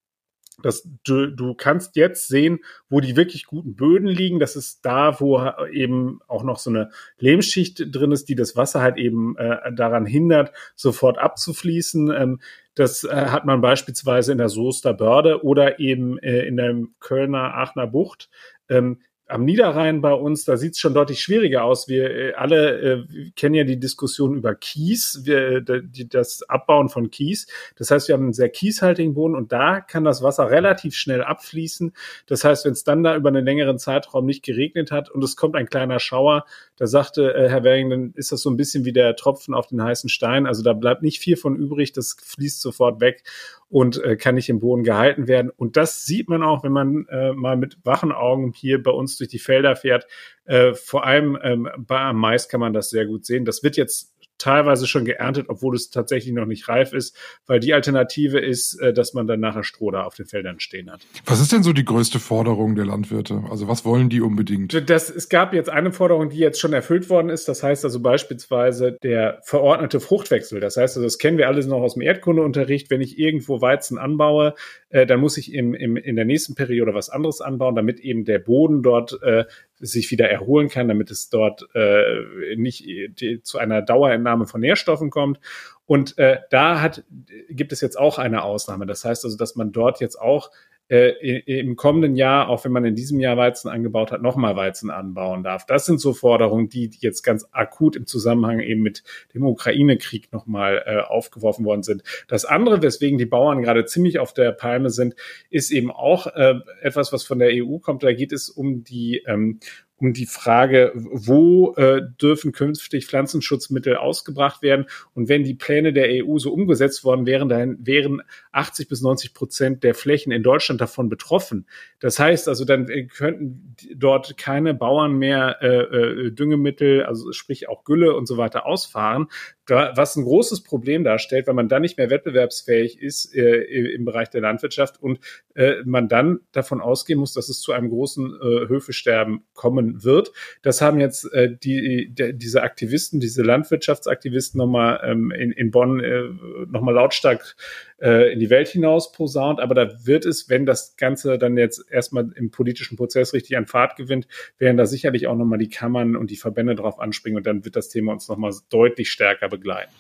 Das, 0.62 0.88
du, 1.04 1.26
du 1.26 1.54
kannst 1.54 1.96
jetzt 1.96 2.28
sehen, 2.28 2.60
wo 2.88 3.00
die 3.00 3.16
wirklich 3.16 3.46
guten 3.46 3.74
Böden 3.74 4.06
liegen. 4.06 4.38
Das 4.38 4.56
ist 4.56 4.84
da, 4.84 5.20
wo 5.20 5.40
eben 5.72 6.20
auch 6.28 6.42
noch 6.44 6.58
so 6.58 6.70
eine 6.70 6.90
Lehmschicht 7.18 7.86
drin 7.94 8.12
ist, 8.12 8.28
die 8.28 8.34
das 8.34 8.56
Wasser 8.56 8.80
halt 8.80 8.96
eben 8.96 9.36
äh, 9.36 9.72
daran 9.74 10.06
hindert, 10.06 10.52
sofort 10.74 11.18
abzufließen. 11.18 12.10
Ähm, 12.12 12.40
das 12.74 13.04
äh, 13.04 13.26
hat 13.26 13.44
man 13.44 13.60
beispielsweise 13.60 14.32
in 14.32 14.38
der 14.38 14.48
Soester 14.48 14.94
Börde 14.94 15.44
oder 15.44 15.80
eben 15.80 16.18
äh, 16.18 16.46
in 16.46 16.56
der 16.56 16.74
Kölner 17.00 17.54
Aachener 17.54 17.86
Bucht. 17.86 18.28
Ähm, 18.68 19.00
am 19.26 19.44
Niederrhein 19.44 20.02
bei 20.02 20.12
uns, 20.12 20.44
da 20.44 20.56
sieht 20.56 20.74
es 20.74 20.78
schon 20.78 20.92
deutlich 20.92 21.22
schwieriger 21.22 21.64
aus. 21.64 21.88
Wir 21.88 22.10
äh, 22.10 22.34
alle 22.34 22.80
äh, 22.80 23.30
kennen 23.36 23.54
ja 23.54 23.64
die 23.64 23.80
Diskussion 23.80 24.36
über 24.36 24.54
Kies, 24.54 25.22
wir, 25.24 25.62
die, 25.62 26.08
das 26.08 26.42
Abbauen 26.42 26.90
von 26.90 27.10
Kies. 27.10 27.46
Das 27.76 27.90
heißt, 27.90 28.08
wir 28.08 28.14
haben 28.14 28.24
einen 28.24 28.32
sehr 28.34 28.50
kieshaltigen 28.50 29.14
Boden 29.14 29.34
und 29.34 29.50
da 29.50 29.80
kann 29.80 30.04
das 30.04 30.22
Wasser 30.22 30.50
relativ 30.50 30.94
schnell 30.94 31.22
abfließen. 31.22 31.92
Das 32.26 32.44
heißt, 32.44 32.66
wenn 32.66 32.72
es 32.72 32.84
dann 32.84 33.02
da 33.02 33.16
über 33.16 33.30
einen 33.30 33.44
längeren 33.44 33.78
Zeitraum 33.78 34.26
nicht 34.26 34.44
geregnet 34.44 34.90
hat 34.90 35.10
und 35.10 35.24
es 35.24 35.36
kommt 35.36 35.56
ein 35.56 35.68
kleiner 35.68 36.00
Schauer, 36.00 36.44
da 36.76 36.86
sagte 36.86 37.34
äh, 37.34 37.48
Herr 37.48 37.64
Wering, 37.64 37.88
dann 37.88 38.12
ist 38.16 38.30
das 38.30 38.42
so 38.42 38.50
ein 38.50 38.56
bisschen 38.56 38.84
wie 38.84 38.92
der 38.92 39.16
Tropfen 39.16 39.54
auf 39.54 39.68
den 39.68 39.82
heißen 39.82 40.10
Stein. 40.10 40.46
Also 40.46 40.62
da 40.62 40.74
bleibt 40.74 41.02
nicht 41.02 41.18
viel 41.18 41.36
von 41.36 41.56
übrig, 41.56 41.92
das 41.92 42.16
fließt 42.22 42.60
sofort 42.60 43.00
weg 43.00 43.22
und 43.68 44.02
äh, 44.02 44.16
kann 44.16 44.34
nicht 44.34 44.48
im 44.48 44.60
Boden 44.60 44.84
gehalten 44.84 45.26
werden. 45.26 45.50
Und 45.50 45.76
das 45.76 46.04
sieht 46.04 46.28
man 46.28 46.42
auch, 46.42 46.64
wenn 46.64 46.72
man 46.72 47.06
äh, 47.10 47.32
mal 47.32 47.56
mit 47.56 47.78
wachen 47.84 48.12
Augen 48.12 48.52
hier 48.54 48.82
bei 48.82 48.90
uns 48.90 49.16
durch 49.16 49.28
die 49.28 49.38
Felder 49.38 49.76
fährt. 49.76 50.06
Äh, 50.44 50.74
vor 50.74 51.04
allem 51.04 51.38
ähm, 51.42 51.68
bei 51.78 52.12
Mais 52.12 52.48
kann 52.48 52.60
man 52.60 52.72
das 52.72 52.90
sehr 52.90 53.06
gut 53.06 53.24
sehen. 53.24 53.44
Das 53.44 53.62
wird 53.62 53.76
jetzt 53.76 54.13
teilweise 54.44 54.86
schon 54.86 55.06
geerntet, 55.06 55.46
obwohl 55.48 55.74
es 55.74 55.88
tatsächlich 55.88 56.34
noch 56.34 56.44
nicht 56.44 56.68
reif 56.68 56.92
ist, 56.92 57.16
weil 57.46 57.60
die 57.60 57.72
Alternative 57.72 58.38
ist, 58.38 58.78
äh, 58.80 58.92
dass 58.92 59.14
man 59.14 59.26
dann 59.26 59.40
nachher 59.40 59.64
Stroh 59.64 59.90
da 59.90 60.04
auf 60.04 60.14
den 60.14 60.26
Feldern 60.26 60.60
stehen 60.60 60.90
hat. 60.90 61.06
Was 61.24 61.40
ist 61.40 61.50
denn 61.50 61.62
so 61.62 61.72
die 61.72 61.84
größte 61.84 62.20
Forderung 62.20 62.74
der 62.74 62.84
Landwirte? 62.84 63.42
Also 63.50 63.68
was 63.68 63.86
wollen 63.86 64.10
die 64.10 64.20
unbedingt? 64.20 64.90
Das, 64.90 65.08
es 65.08 65.30
gab 65.30 65.54
jetzt 65.54 65.70
eine 65.70 65.92
Forderung, 65.92 66.28
die 66.28 66.36
jetzt 66.36 66.60
schon 66.60 66.74
erfüllt 66.74 67.08
worden 67.08 67.30
ist. 67.30 67.48
Das 67.48 67.62
heißt 67.62 67.84
also 67.84 68.00
beispielsweise 68.00 68.98
der 69.02 69.40
verordnete 69.44 69.98
Fruchtwechsel. 69.98 70.60
Das 70.60 70.76
heißt 70.76 70.96
also, 70.96 71.06
das 71.06 71.18
kennen 71.18 71.38
wir 71.38 71.48
alles 71.48 71.66
noch 71.66 71.80
aus 71.80 71.94
dem 71.94 72.02
Erdkundeunterricht. 72.02 72.90
Wenn 72.90 73.00
ich 73.00 73.18
irgendwo 73.18 73.62
Weizen 73.62 73.96
anbaue, 73.96 74.54
äh, 74.94 75.06
dann 75.06 75.18
muss 75.18 75.36
ich 75.36 75.52
im, 75.52 75.74
im, 75.74 75.96
in 75.96 76.14
der 76.14 76.24
nächsten 76.24 76.54
Periode 76.54 76.94
was 76.94 77.10
anderes 77.10 77.40
anbauen, 77.40 77.74
damit 77.74 77.98
eben 77.98 78.24
der 78.24 78.38
Boden 78.38 78.80
dort 78.84 79.20
äh, 79.22 79.44
sich 79.80 80.08
wieder 80.12 80.30
erholen 80.30 80.68
kann, 80.68 80.86
damit 80.86 81.10
es 81.10 81.28
dort 81.30 81.68
äh, 81.74 82.54
nicht 82.54 82.86
die, 82.86 83.42
zu 83.42 83.58
einer 83.58 83.82
Dauerentnahme 83.82 84.46
von 84.46 84.60
Nährstoffen 84.60 85.10
kommt. 85.10 85.40
Und 85.84 86.16
äh, 86.18 86.38
da 86.50 86.80
hat, 86.80 87.02
gibt 87.50 87.72
es 87.72 87.80
jetzt 87.80 87.98
auch 87.98 88.18
eine 88.18 88.44
Ausnahme. 88.44 88.86
Das 88.86 89.04
heißt 89.04 89.24
also, 89.24 89.36
dass 89.36 89.56
man 89.56 89.72
dort 89.72 90.00
jetzt 90.00 90.14
auch 90.14 90.52
äh, 90.88 91.38
im 91.60 91.76
kommenden 91.76 92.14
Jahr, 92.14 92.48
auch 92.48 92.64
wenn 92.64 92.72
man 92.72 92.84
in 92.84 92.94
diesem 92.94 93.18
Jahr 93.18 93.36
Weizen 93.36 93.70
angebaut 93.70 94.12
hat, 94.12 94.22
nochmal 94.22 94.54
Weizen 94.54 94.90
anbauen 94.90 95.42
darf. 95.42 95.64
Das 95.64 95.86
sind 95.86 96.00
so 96.00 96.12
Forderungen, 96.12 96.68
die 96.68 96.90
jetzt 96.98 97.22
ganz 97.22 97.48
akut 97.52 97.96
im 97.96 98.06
Zusammenhang 98.06 98.60
eben 98.60 98.82
mit 98.82 99.02
dem 99.32 99.46
Ukraine-Krieg 99.46 100.32
nochmal 100.32 100.82
äh, 100.84 101.00
aufgeworfen 101.00 101.64
worden 101.64 101.82
sind. 101.82 102.02
Das 102.28 102.44
andere, 102.44 102.82
weswegen 102.82 103.18
die 103.18 103.26
Bauern 103.26 103.62
gerade 103.62 103.86
ziemlich 103.86 104.18
auf 104.18 104.34
der 104.34 104.52
Palme 104.52 104.90
sind, 104.90 105.14
ist 105.48 105.70
eben 105.70 105.90
auch 105.90 106.26
äh, 106.26 106.56
etwas, 106.82 107.12
was 107.12 107.24
von 107.24 107.38
der 107.38 107.50
EU 107.52 107.78
kommt. 107.78 108.02
Da 108.02 108.12
geht 108.12 108.32
es 108.32 108.50
um 108.50 108.84
die 108.84 109.22
ähm, 109.26 109.60
um 109.96 110.12
die 110.12 110.26
Frage, 110.26 110.92
wo 110.94 111.74
äh, 111.76 112.02
dürfen 112.20 112.52
künftig 112.52 113.06
Pflanzenschutzmittel 113.06 113.96
ausgebracht 113.96 114.60
werden. 114.60 114.86
Und 115.14 115.28
wenn 115.28 115.44
die 115.44 115.54
Pläne 115.54 115.92
der 115.92 116.08
EU 116.24 116.38
so 116.38 116.52
umgesetzt 116.52 117.04
worden 117.04 117.26
wären, 117.26 117.48
dann 117.48 117.78
wären 117.80 118.22
80 118.52 118.88
bis 118.88 119.02
90 119.02 119.34
Prozent 119.34 119.84
der 119.84 119.94
Flächen 119.94 120.32
in 120.32 120.42
Deutschland 120.42 120.80
davon 120.80 121.08
betroffen. 121.08 121.66
Das 122.00 122.18
heißt 122.18 122.48
also, 122.48 122.64
dann 122.64 122.88
äh, 122.88 123.04
könnten 123.04 123.76
dort 123.94 124.36
keine 124.36 124.74
Bauern 124.74 125.16
mehr 125.16 125.58
äh, 125.62 125.68
äh, 125.68 126.30
Düngemittel, 126.32 127.04
also 127.04 127.32
sprich 127.32 127.68
auch 127.68 127.84
Gülle 127.84 128.16
und 128.16 128.26
so 128.26 128.36
weiter 128.36 128.66
ausfahren, 128.66 129.28
was 129.66 130.16
ein 130.16 130.24
großes 130.24 130.62
Problem 130.62 131.04
darstellt, 131.04 131.46
weil 131.46 131.54
man 131.54 131.68
dann 131.68 131.82
nicht 131.82 131.96
mehr 131.96 132.10
wettbewerbsfähig 132.10 133.00
ist 133.00 133.34
äh, 133.34 133.62
im 133.94 134.04
Bereich 134.04 134.28
der 134.30 134.42
Landwirtschaft 134.42 135.02
und 135.02 135.20
äh, 135.54 135.76
man 135.84 136.08
dann 136.08 136.40
davon 136.52 136.80
ausgehen 136.80 137.18
muss, 137.18 137.32
dass 137.32 137.48
es 137.48 137.60
zu 137.60 137.72
einem 137.72 137.88
großen 137.88 138.34
äh, 138.34 138.68
Höfesterben 138.68 139.44
kommen 139.54 140.04
wird. 140.04 140.32
Das 140.62 140.80
haben 140.80 141.00
jetzt 141.00 141.32
äh, 141.32 141.56
die, 141.56 142.12
die, 142.12 142.36
diese 142.36 142.62
Aktivisten, 142.62 143.20
diese 143.20 143.42
Landwirtschaftsaktivisten 143.42 144.58
nochmal 144.58 145.00
ähm, 145.04 145.30
in, 145.30 145.52
in 145.52 145.70
Bonn 145.70 146.00
äh, 146.00 146.24
nochmal 146.68 146.94
lautstark 146.94 147.56
äh, 148.00 148.32
in 148.32 148.40
die 148.40 148.50
Welt 148.50 148.68
hinaus 148.68 149.12
posaunt. 149.12 149.60
Aber 149.60 149.74
da 149.74 150.06
wird 150.06 150.26
es, 150.26 150.48
wenn 150.48 150.66
das 150.66 150.96
Ganze 150.96 151.38
dann 151.38 151.56
jetzt 151.56 151.90
erstmal 151.90 152.30
im 152.34 152.50
politischen 152.50 152.96
Prozess 152.96 153.32
richtig 153.32 153.56
an 153.56 153.66
Fahrt 153.66 153.96
gewinnt, 153.96 154.26
werden 154.58 154.76
da 154.76 154.86
sicherlich 154.86 155.26
auch 155.26 155.36
nochmal 155.36 155.58
die 155.58 155.68
Kammern 155.68 156.16
und 156.16 156.30
die 156.30 156.36
Verbände 156.36 156.74
drauf 156.74 156.98
anspringen 156.98 157.38
und 157.38 157.46
dann 157.46 157.64
wird 157.64 157.76
das 157.76 157.88
Thema 157.88 158.12
uns 158.12 158.28
nochmal 158.28 158.52
deutlich 158.68 159.10
stärker 159.10 159.53
begleiten. 159.56 159.92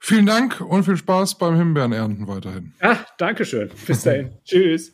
Vielen 0.00 0.26
Dank 0.26 0.60
und 0.60 0.84
viel 0.84 0.96
Spaß 0.96 1.38
beim 1.38 1.56
Himbeerenernten 1.56 2.28
weiterhin. 2.28 2.74
Ah, 2.80 2.98
Dankeschön. 3.18 3.70
Bis 3.86 4.02
dahin. 4.02 4.30
Tschüss. 4.44 4.92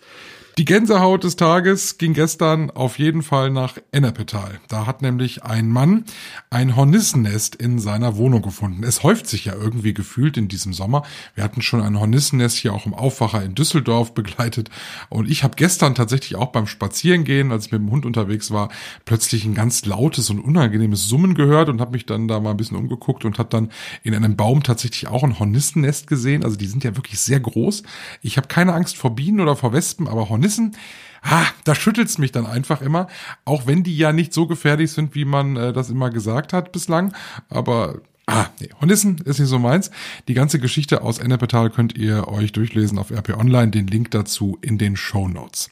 Die 0.59 0.66
Gänsehaut 0.66 1.25
des 1.25 1.37
Tages 1.37 1.97
ging 1.97 2.12
gestern 2.12 2.71
auf 2.71 2.99
jeden 2.99 3.23
Fall 3.23 3.49
nach 3.49 3.78
Ennepetal. 3.90 4.61
Da 4.68 4.85
hat 4.85 5.00
nämlich 5.00 5.44
ein 5.44 5.71
Mann 5.71 6.04
ein 6.50 6.76
Hornissennest 6.76 7.54
in 7.54 7.78
seiner 7.78 8.18
Wohnung 8.18 8.42
gefunden. 8.42 8.85
Es 8.85 9.02
häuft 9.02 9.26
sich 9.26 9.47
ja 9.47 9.54
irgendwie 9.54 9.94
gefühlt 9.94 10.37
in 10.37 10.49
diesem 10.49 10.75
Sommer. 10.75 11.04
Wir 11.35 11.42
hatten 11.42 11.62
schon 11.62 11.80
ein 11.80 11.99
Hornissennest 11.99 12.59
hier 12.59 12.75
auch 12.75 12.85
im 12.85 12.92
Aufwacher 12.92 13.42
in 13.42 13.54
Düsseldorf 13.54 14.12
begleitet. 14.12 14.68
Und 15.09 15.30
ich 15.30 15.42
habe 15.42 15.56
gestern 15.56 15.94
tatsächlich 15.94 16.37
auch 16.37 16.49
beim 16.49 16.66
Spazierengehen, 16.66 17.50
als 17.50 17.66
ich 17.66 17.73
mit 17.73 17.80
dem 17.80 17.90
Hund 17.90 18.04
unterwegs 18.04 18.50
war, 18.50 18.68
plötzlich 19.06 19.47
ein 19.47 19.54
ganz 19.54 19.87
lautes 19.87 20.28
und 20.28 20.38
unangenehmes 20.38 21.09
Summen 21.09 21.35
gehört 21.35 21.71
und 21.71 21.80
habe 21.80 21.92
mich 21.92 22.04
dann 22.04 22.28
da 22.28 22.40
mal 22.40 22.50
ein 22.50 22.59
bisschen 22.59 22.76
umgeguckt 22.76 23.25
und 23.25 23.38
habe 23.38 23.49
dann 23.49 23.71
in 24.02 24.14
einem 24.14 24.37
Baum 24.37 24.62
tatsächlich 24.62 25.09
auch 25.09 25.23
ein 25.23 25.38
Hornissennest 25.38 26.09
gesehen. 26.09 26.44
Also 26.44 26.59
die 26.59 26.66
sind 26.66 26.85
ja 26.85 26.94
wirklich 26.94 27.21
sehr 27.21 27.40
groß. 27.40 27.85
Ich 28.21 28.37
habe 28.37 28.49
keine 28.49 28.75
Angst 28.75 28.99
vor 28.99 29.14
Bienen 29.14 29.40
oder 29.40 29.56
vor 29.56 29.73
Wespen, 29.73 30.09
aber 30.09 30.28
Hornissen 30.28 30.42
Hornissen, 30.43 30.77
ah, 31.23 31.47
da 31.65 31.75
schüttelt's 31.75 32.19
mich 32.19 32.33
dann 32.33 32.47
einfach 32.47 32.83
immer, 32.83 33.07
auch 33.45 33.67
wenn 33.67 33.85
die 33.85 33.97
ja 33.97 34.13
nicht 34.13 34.33
so 34.33 34.47
gefährlich 34.49 34.91
sind, 34.91 35.15
wie 35.15 35.25
man 35.25 35.57
äh, 35.57 35.73
das 35.73 35.89
immer 35.89 36.11
gesagt 36.11 36.53
hat 36.53 36.73
bislang. 36.73 37.15
Aber 37.49 38.01
Ah, 38.26 38.47
nee, 38.61 38.69
Hornissen 38.81 39.19
ist 39.25 39.41
nicht 39.41 39.49
so 39.49 39.59
meins. 39.59 39.91
Die 40.29 40.35
ganze 40.35 40.61
Geschichte 40.61 41.02
aus 41.02 41.19
Ennepetal 41.19 41.71
könnt 41.71 41.99
ihr 41.99 42.29
euch 42.29 42.52
durchlesen 42.52 42.97
auf 42.99 43.11
RP 43.11 43.37
Online, 43.37 43.73
den 43.73 43.88
Link 43.88 44.12
dazu 44.12 44.59
in 44.62 44.79
den 44.79 44.95
Show 44.95 45.26
Notes. 45.26 45.71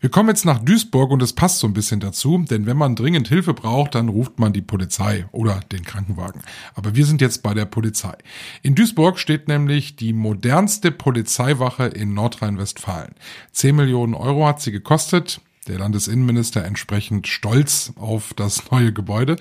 Wir 0.00 0.10
kommen 0.10 0.28
jetzt 0.28 0.44
nach 0.44 0.58
Duisburg 0.58 1.10
und 1.10 1.22
es 1.22 1.32
passt 1.32 1.58
so 1.58 1.66
ein 1.66 1.72
bisschen 1.72 2.00
dazu, 2.00 2.44
denn 2.50 2.66
wenn 2.66 2.76
man 2.76 2.96
dringend 2.96 3.28
Hilfe 3.28 3.54
braucht, 3.54 3.94
dann 3.94 4.10
ruft 4.10 4.38
man 4.38 4.52
die 4.52 4.60
Polizei 4.60 5.24
oder 5.32 5.60
den 5.72 5.84
Krankenwagen. 5.84 6.42
Aber 6.74 6.94
wir 6.94 7.06
sind 7.06 7.22
jetzt 7.22 7.42
bei 7.42 7.54
der 7.54 7.64
Polizei. 7.64 8.14
In 8.62 8.74
Duisburg 8.74 9.18
steht 9.18 9.48
nämlich 9.48 9.96
die 9.96 10.12
modernste 10.12 10.92
Polizeiwache 10.92 11.86
in 11.86 12.12
Nordrhein-Westfalen. 12.12 13.14
10 13.52 13.74
Millionen 13.74 14.12
Euro 14.12 14.46
hat 14.46 14.60
sie 14.60 14.70
gekostet 14.70 15.40
der 15.68 15.78
Landesinnenminister 15.78 16.64
entsprechend 16.64 17.26
stolz 17.26 17.92
auf 17.98 18.34
das 18.34 18.70
neue 18.70 18.92
Gebäude. 18.92 19.36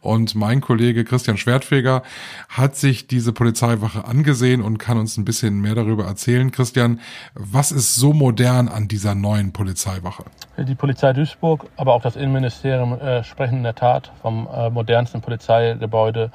Und 0.00 0.34
mein 0.34 0.60
Kollege 0.60 1.04
Christian 1.04 1.36
Schwertfeger 1.36 2.02
hat 2.48 2.76
sich 2.76 3.06
diese 3.06 3.32
Polizeiwache 3.32 4.04
angesehen 4.04 4.62
und 4.62 4.78
kann 4.78 4.98
uns 4.98 5.16
ein 5.16 5.24
bisschen 5.24 5.60
mehr 5.60 5.74
darüber 5.74 6.04
erzählen. 6.04 6.50
Christian, 6.50 7.00
was 7.34 7.72
ist 7.72 7.96
so 7.96 8.12
modern 8.12 8.68
an 8.68 8.88
dieser 8.88 9.14
neuen 9.14 9.52
Polizeiwache? 9.52 10.24
Die 10.56 10.74
Polizei 10.74 11.12
Duisburg, 11.12 11.66
aber 11.76 11.94
auch 11.94 12.02
das 12.02 12.16
Innenministerium 12.16 12.98
äh, 13.00 13.22
sprechen 13.24 13.58
in 13.58 13.62
der 13.62 13.74
Tat 13.74 14.10
vom 14.22 14.48
äh, 14.52 14.70
modernsten 14.70 15.20
Polizeigebäude 15.20 16.30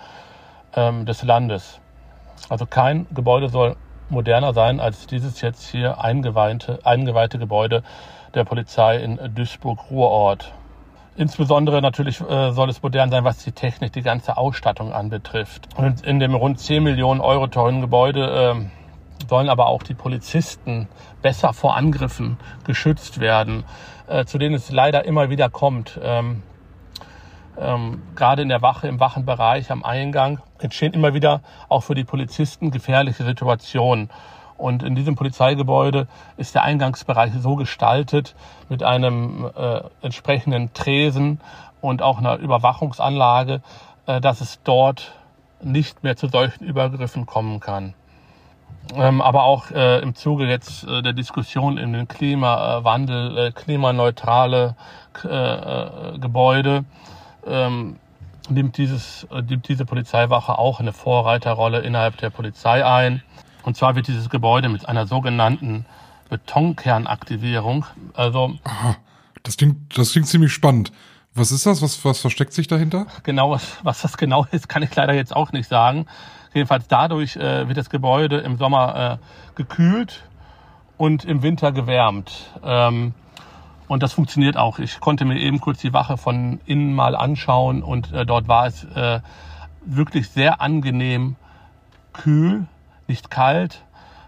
ähm, 0.76 1.06
des 1.06 1.24
Landes. 1.24 1.80
Also 2.50 2.66
kein 2.66 3.06
Gebäude 3.14 3.50
soll 3.50 3.76
moderner 4.14 4.54
sein 4.54 4.80
als 4.80 5.08
dieses 5.08 5.42
jetzt 5.42 5.68
hier 5.68 6.02
eingeweihte, 6.02 6.80
eingeweihte 6.84 7.40
Gebäude 7.40 7.84
der 8.34 8.46
Polizei 8.46 8.98
in 8.98 9.20
Duisburg-Ruhrort. 9.36 10.54
Insbesondere 11.16 11.82
natürlich 11.82 12.22
äh, 12.22 12.52
soll 12.52 12.70
es 12.70 12.82
modern 12.82 13.12
sein, 13.12 13.24
was 13.24 13.44
die 13.44 13.52
Technik, 13.52 13.94
die 13.94 14.02
ganze 14.02 14.38
Ausstattung 14.38 14.94
anbetrifft. 14.94 15.68
Und 15.76 16.04
in 16.04 16.20
dem 16.20 16.34
rund 16.34 16.60
10 16.60 16.82
Millionen 16.82 17.22
Euro 17.22 17.48
teuren 17.48 17.82
Gebäude 17.82 18.56
äh, 18.56 19.28
sollen 19.30 19.50
aber 19.50 19.68
auch 19.68 19.84
die 19.84 19.94
Polizisten 19.94 20.88
besser 21.22 21.54
vor 21.54 21.76
Angriffen 21.76 22.38
geschützt 22.66 23.20
werden, 23.20 23.64
äh, 24.08 24.26
zu 24.26 24.38
denen 24.40 24.56
es 24.56 24.72
leider 24.72 25.06
immer 25.06 25.30
wieder 25.30 25.50
kommt. 25.50 26.00
Ähm, 26.02 26.42
ähm, 27.60 28.02
gerade 28.16 28.42
in 28.42 28.50
der 28.50 28.62
Wache, 28.62 28.88
im 28.88 29.00
Wachenbereich, 29.00 29.72
am 29.72 29.84
Eingang 29.84 30.40
entstehen 30.60 30.94
immer 30.94 31.14
wieder 31.14 31.42
auch 31.70 31.82
für 31.82 31.96
die 31.96 32.04
Polizisten 32.04 32.72
gefährliche 32.72 33.24
Situationen. 33.24 34.10
Und 34.58 34.84
in 34.84 34.96
diesem 34.96 35.16
Polizeigebäude 35.16 36.08
ist 36.38 36.56
der 36.56 36.64
Eingangsbereich 36.64 37.34
so 37.38 37.56
gestaltet 37.56 38.36
mit 38.70 38.84
einem 38.84 39.50
äh, 39.56 39.82
entsprechenden 40.02 40.74
Tresen 40.74 41.42
und 41.82 42.02
auch 42.02 42.20
einer 42.20 42.38
Überwachungsanlage, 42.38 43.62
äh, 44.06 44.22
dass 44.22 44.42
es 44.42 44.62
dort 44.64 45.14
nicht 45.62 46.04
mehr 46.04 46.16
zu 46.16 46.28
solchen 46.28 46.66
Übergriffen 46.66 47.26
kommen 47.26 47.60
kann. 47.60 47.94
Ähm, 48.96 49.22
aber 49.22 49.44
auch 49.44 49.72
äh, 49.72 50.00
im 50.00 50.14
Zuge 50.14 50.46
jetzt 50.46 50.84
äh, 50.84 51.02
der 51.02 51.14
Diskussion 51.14 51.78
in 51.78 51.94
den 51.94 52.08
Klimawandel, 52.08 53.38
äh, 53.38 53.52
klimaneutrale 53.52 54.76
äh, 55.24 56.18
Gebäude, 56.20 56.84
ähm, 57.48 57.98
nimmt, 58.50 58.78
dieses, 58.78 59.26
äh, 59.32 59.42
nimmt 59.42 59.68
diese 59.68 59.86
Polizeiwache 59.86 60.58
auch 60.58 60.80
eine 60.80 60.94
Vorreiterrolle 60.94 61.80
innerhalb 61.80 62.18
der 62.18 62.30
Polizei 62.30 62.86
ein. 62.86 63.24
Und 63.64 63.78
zwar 63.78 63.96
wird 63.96 64.08
dieses 64.08 64.30
Gebäude 64.30 64.70
mit 64.70 64.88
einer 64.88 65.08
sogenannten 65.08 65.86
Betonkernaktivierung, 66.30 67.86
also. 68.14 68.56
Aha, 68.64 68.96
das 69.44 69.58
klingt, 69.58 69.98
das 69.98 70.12
klingt 70.12 70.28
ziemlich 70.28 70.54
spannend. 70.54 70.92
Was 71.36 71.52
ist 71.52 71.66
das? 71.66 71.82
Was, 71.82 72.04
was 72.06 72.20
versteckt 72.20 72.54
sich 72.54 72.68
dahinter? 72.68 73.08
Genau, 73.24 73.52
was, 73.52 73.78
was 73.84 74.02
das 74.02 74.18
genau 74.18 74.46
ist, 74.52 74.70
kann 74.70 74.84
ich 74.84 74.96
leider 74.96 75.14
jetzt 75.14 75.36
auch 75.36 75.52
nicht 75.52 75.68
sagen. 75.68 76.06
Jedenfalls 76.54 76.88
dadurch 76.88 77.36
äh, 77.36 77.68
wird 77.68 77.78
das 77.78 77.90
Gebäude 77.90 78.38
im 78.38 78.58
Sommer 78.58 79.20
äh, 79.20 79.56
gekühlt 79.56 80.24
und 80.98 81.26
im 81.26 81.42
Winter 81.42 81.72
gewärmt. 81.72 82.32
Ähm, 82.64 83.14
und 83.94 84.02
das 84.02 84.14
funktioniert 84.14 84.58
auch. 84.58 84.80
Ich 84.80 85.00
konnte 85.00 85.24
mir 85.24 85.40
eben 85.40 85.62
kurz 85.62 85.80
die 85.80 85.94
Wache 85.94 86.18
von 86.18 86.60
innen 86.66 86.94
mal 86.94 87.16
anschauen 87.16 87.84
und 87.84 88.12
äh, 88.12 88.26
dort 88.26 88.48
war 88.48 88.66
es 88.66 88.84
äh, 88.86 89.20
wirklich 89.86 90.30
sehr 90.30 90.62
angenehm 90.62 91.36
kühl 92.12 92.66
nicht 93.08 93.30
kalt 93.30 93.84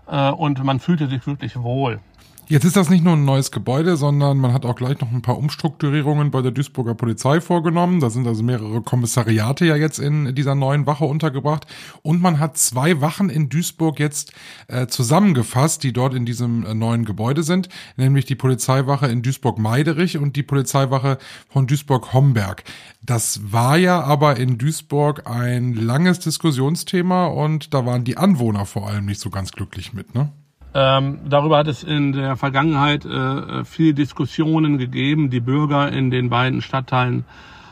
äh, 0.08 0.30
und 0.30 0.64
man 0.64 0.80
fühlte 0.80 1.08
sich 1.08 1.26
wirklich 1.26 1.58
wohl. 1.58 2.00
Jetzt 2.48 2.64
ist 2.64 2.76
das 2.76 2.92
nicht 2.92 3.04
nur 3.04 3.14
ein 3.14 3.26
neues 3.26 3.50
Gebäude, 3.50 3.98
sondern 3.98 4.38
man 4.38 4.54
hat 4.54 4.68
auch 4.68 4.76
gleich 4.76 5.00
noch 5.02 5.12
ein 5.12 5.24
paar 5.24 5.40
Umstrukturierungen 5.40 6.30
bei 6.30 6.44
der 6.44 6.52
Duisburger 6.52 6.94
Polizei 6.94 7.42
vorgenommen. 7.42 8.00
Da 8.00 8.12
sind 8.12 8.28
also 8.28 8.44
mehrere 8.44 8.82
Kommissariate 8.82 9.66
ja 9.66 9.76
jetzt 9.76 9.98
in 9.98 10.36
dieser 10.36 10.54
neuen 10.54 10.86
Wache 10.86 11.06
untergebracht. 11.06 11.66
Und 12.04 12.22
man 12.22 12.40
hat 12.40 12.56
zwei 12.60 13.02
Wachen 13.02 13.32
in 13.32 13.50
Duisburg 13.50 14.00
jetzt 14.00 14.32
äh, 14.68 14.86
zusammengefasst, 14.86 15.82
die 15.82 15.92
dort 15.92 16.14
in 16.14 16.28
diesem 16.28 16.64
äh, 16.68 16.76
neuen 16.76 17.04
Gebäude 17.04 17.42
sind, 17.42 17.68
nämlich 17.98 18.26
die 18.26 18.36
Polizeiwache 18.36 19.08
in 19.08 19.24
Duisburg-Meiderich 19.24 20.20
und 20.20 20.36
die 20.36 20.44
Polizeiwache 20.44 21.18
von 21.50 21.66
Duisburg-Homberg. 21.66 22.64
Das 23.02 23.52
war 23.52 23.76
ja 23.76 24.04
aber 24.04 24.38
in 24.38 24.60
Duisburg 24.60 25.28
ein 25.28 25.74
langes 25.74 26.20
Diskussionsthema 26.20 27.26
und 27.26 27.74
da 27.74 27.88
waren 27.88 28.04
die 28.04 28.18
Anwohner 28.18 28.68
vor 28.68 28.88
allem 28.88 29.08
nicht 29.08 29.20
so 29.20 29.32
ganz 29.32 29.52
glücklich 29.52 29.94
mit, 29.94 30.14
ne? 30.14 30.32
Ähm, 30.78 31.20
darüber 31.30 31.60
hat 31.60 31.68
es 31.70 31.84
in 31.84 32.12
der 32.12 32.36
Vergangenheit 32.36 33.06
äh, 33.06 33.64
viele 33.64 33.94
Diskussionen 33.94 34.78
gegeben. 34.78 35.30
Die 35.30 35.40
Bürger 35.40 35.90
in 35.90 36.12
den 36.12 36.30
beiden 36.30 36.62
Stadtteilen 36.62 37.24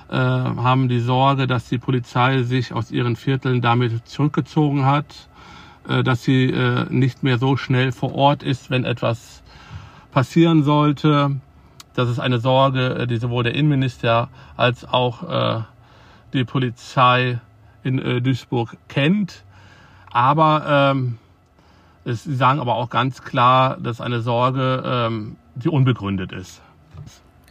äh, 0.09 0.15
haben 0.15 0.87
die 0.87 1.01
Sorge, 1.01 1.45
dass 1.45 1.67
die 1.67 1.79
Polizei 1.79 2.43
sich 2.43 2.71
aus 2.71 2.91
ihren 2.91 3.17
Vierteln 3.17 3.59
damit 3.59 4.07
zurückgezogen 4.07 4.85
hat, 4.85 5.27
äh, 5.89 6.01
dass 6.01 6.23
sie 6.23 6.45
äh, 6.45 6.85
nicht 6.89 7.23
mehr 7.23 7.39
so 7.39 7.57
schnell 7.57 7.91
vor 7.91 8.15
Ort 8.15 8.41
ist, 8.41 8.69
wenn 8.69 8.85
etwas 8.85 9.43
passieren 10.11 10.63
sollte. 10.63 11.41
Das 11.95 12.07
ist 12.07 12.19
eine 12.19 12.39
Sorge, 12.39 12.99
äh, 12.99 13.05
die 13.05 13.17
sowohl 13.17 13.43
der 13.43 13.53
Innenminister 13.53 14.29
als 14.55 14.85
auch 14.85 15.29
äh, 15.29 15.61
die 16.31 16.45
Polizei 16.45 17.41
in 17.83 17.97
Duisburg 18.23 18.77
kennt. 18.87 19.43
Aber 20.09 20.93
ähm, 20.93 21.17
es, 22.05 22.23
sie 22.23 22.35
sagen 22.35 22.59
aber 22.59 22.75
auch 22.75 22.89
ganz 22.89 23.21
klar, 23.21 23.77
dass 23.79 24.01
eine 24.01 24.21
Sorge, 24.21 24.83
ähm, 24.85 25.37
die 25.55 25.69
unbegründet 25.69 26.31
ist. 26.31 26.61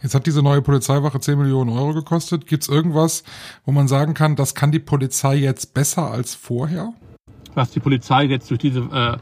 Jetzt 0.01 0.15
hat 0.15 0.25
diese 0.25 0.43
neue 0.43 0.61
Polizeiwache 0.61 1.19
10 1.19 1.39
Millionen 1.39 1.69
Euro 1.69 1.93
gekostet. 1.93 2.45
Gibt 2.45 2.63
es 2.63 2.69
irgendwas, 2.69 3.23
wo 3.65 3.71
man 3.71 3.87
sagen 3.87 4.13
kann, 4.13 4.35
das 4.35 4.53
kann 4.53 4.71
die 4.71 4.79
Polizei 4.79 5.35
jetzt 5.35 5.73
besser 5.73 6.11
als 6.11 6.35
vorher? 6.35 6.91
Was 7.55 7.71
die 7.71 7.79
Polizei 7.79 8.25
jetzt 8.25 8.49
durch 8.49 8.59
diese 8.59 8.81
äh, 8.81 9.17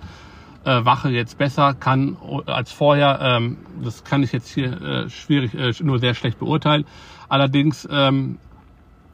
äh, 0.63 0.85
Wache 0.85 1.09
jetzt 1.09 1.37
besser 1.37 1.75
kann 1.75 2.17
als 2.47 2.71
vorher, 2.71 3.19
ähm, 3.21 3.57
das 3.83 4.03
kann 4.03 4.23
ich 4.23 4.31
jetzt 4.31 4.49
hier 4.49 4.81
äh, 4.81 5.09
schwierig, 5.09 5.53
äh, 5.53 5.71
nur 5.83 5.99
sehr 5.99 6.15
schlecht 6.15 6.39
beurteilen. 6.39 6.85
Allerdings 7.29 7.87
ähm, 7.91 8.39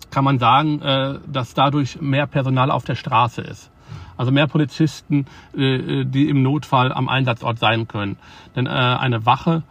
kann 0.10 0.24
man 0.24 0.40
sagen, 0.40 0.82
äh, 0.82 1.20
dass 1.28 1.54
dadurch 1.54 2.00
mehr 2.02 2.28
Personal 2.28 2.72
auf 2.72 2.86
der 2.86 2.96
Straße 2.96 3.42
ist. 3.42 3.72
Also 4.18 4.32
mehr 4.32 4.48
Polizisten, 4.48 5.26
äh, 5.56 6.04
die 6.06 6.30
im 6.30 6.44
Notfall 6.44 6.92
am 6.92 7.08
Einsatzort 7.08 7.60
sein 7.60 7.88
können. 7.88 8.18
Denn 8.56 8.66
äh, 8.66 8.70
eine 8.70 9.26
Wache 9.26 9.64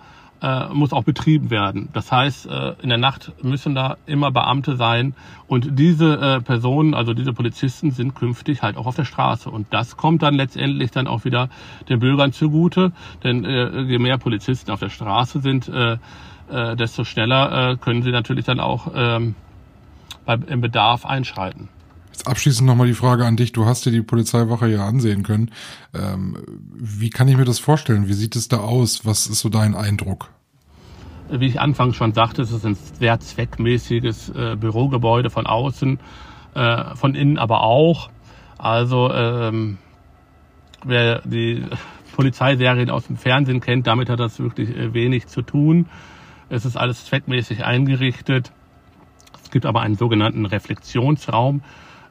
äh, 0.43 0.69
muss 0.73 0.93
auch 0.93 1.05
betrieben 1.05 1.51
werden. 1.51 1.89
Das 1.93 2.13
heißt, 2.13 2.47
äh, 2.47 2.75
in 2.83 2.89
der 2.89 2.99
Nacht 2.99 3.33
müssen 3.43 3.75
da 3.75 3.97
immer 4.07 4.31
Beamte 4.31 4.77
sein 4.77 5.15
und 5.47 5.79
diese 5.79 6.19
äh, 6.19 6.41
Personen, 6.41 6.95
also 6.95 7.15
diese 7.15 7.33
Polizisten, 7.33 7.91
sind 7.91 8.15
künftig 8.15 8.63
halt 8.63 8.77
auch 8.77 8.87
auf 8.87 8.97
der 8.97 9.05
Straße. 9.05 9.51
Und 9.51 9.67
das 9.71 9.97
kommt 9.97 10.23
dann 10.23 10.35
letztendlich 10.35 10.91
dann 10.91 11.07
auch 11.07 11.25
wieder 11.25 11.49
den 11.89 12.01
Bürgern 12.01 12.33
zugute, 12.33 12.93
denn 13.25 13.45
äh, 13.45 13.81
je 13.83 13.99
mehr 13.99 14.19
Polizisten 14.19 14.71
auf 14.71 14.81
der 14.81 14.91
Straße 14.91 15.41
sind, 15.41 15.69
äh, 15.69 15.97
äh, 16.51 16.77
desto 16.77 17.05
schneller 17.05 17.71
äh, 17.71 17.77
können 17.77 18.03
sie 18.03 18.11
natürlich 18.11 18.45
dann 18.45 18.61
auch 18.61 18.93
ähm, 18.95 19.35
beim, 20.25 20.45
im 20.45 20.61
Bedarf 20.61 21.07
einschreiten. 21.07 21.69
Abschließend 22.25 22.67
nochmal 22.67 22.87
die 22.87 22.95
Frage 22.95 23.25
an 23.25 23.37
dich. 23.37 23.53
Du 23.53 23.67
hast 23.67 23.87
dir 23.87 23.91
die 23.93 24.03
Polizeiwache 24.03 24.69
ja 24.69 24.87
ansehen 24.87 25.23
können. 25.23 25.51
Ähm, 25.95 26.37
wie 26.75 27.11
kann 27.11 27.29
ich 27.29 27.37
mir 27.37 27.45
das 27.45 27.59
vorstellen? 27.59 28.09
Wie 28.09 28.15
sieht 28.15 28.37
es 28.37 28.49
da 28.49 28.59
aus? 28.59 29.05
Was 29.05 29.27
ist 29.27 29.41
so 29.41 29.49
dein 29.49 29.75
Eindruck? 29.75 30.31
Wie 31.31 31.47
ich 31.47 31.61
anfangs 31.61 31.97
schon 31.97 32.15
sagte, 32.15 32.43
es 32.43 32.53
ist 32.53 32.65
ein 32.65 32.77
sehr 32.99 33.19
zweckmäßiges 33.19 34.31
äh, 34.31 34.57
Bürogebäude 34.57 35.31
von 35.31 35.47
außen, 35.47 35.99
äh, 36.55 36.95
von 36.95 37.15
innen 37.15 37.39
aber 37.39 37.63
auch. 37.63 38.11
Also 38.59 39.13
ähm, 39.13 39.79
wer 40.85 41.21
die 41.23 41.65
Polizeiserien 42.15 42.91
aus 42.91 43.07
dem 43.07 43.17
Fernsehen 43.17 43.61
kennt, 43.61 43.87
damit 43.87 44.09
hat 44.09 44.21
das 44.21 44.39
wirklich 44.39 44.75
äh, 44.75 44.95
wenig 44.95 45.27
zu 45.27 45.43
tun. 45.43 45.87
Es 46.49 46.65
ist 46.65 46.77
alles 46.77 47.05
zweckmäßig 47.05 47.65
eingerichtet. 47.65 48.53
Es 49.43 49.51
gibt 49.51 49.67
aber 49.67 49.81
einen 49.81 49.97
sogenannten 49.97 50.47
Reflexionsraum, 50.47 51.63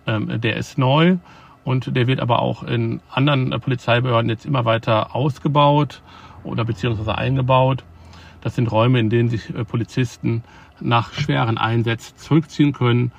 ähm, 0.07 0.41
der 0.41 0.57
ist 0.57 0.77
neu 0.77 1.17
und 1.63 1.95
der 1.95 2.07
wird 2.07 2.19
aber 2.19 2.41
auch 2.41 2.63
in 2.63 3.01
anderen 3.09 3.51
äh, 3.51 3.59
Polizeibehörden 3.59 4.29
jetzt 4.29 4.45
immer 4.45 4.65
weiter 4.65 5.15
ausgebaut 5.15 6.01
oder 6.43 6.63
beziehungsweise 6.63 7.17
eingebaut. 7.17 7.83
Das 8.41 8.55
sind 8.55 8.71
Räume, 8.71 9.00
in 9.00 9.09
denen 9.09 9.29
sich 9.29 9.50
äh, 9.50 9.65
Polizisten 9.65 10.43
nach 10.79 11.13
schweren 11.13 11.57
Einsätzen 11.57 12.17
zurückziehen 12.17 12.74
können 12.74 13.12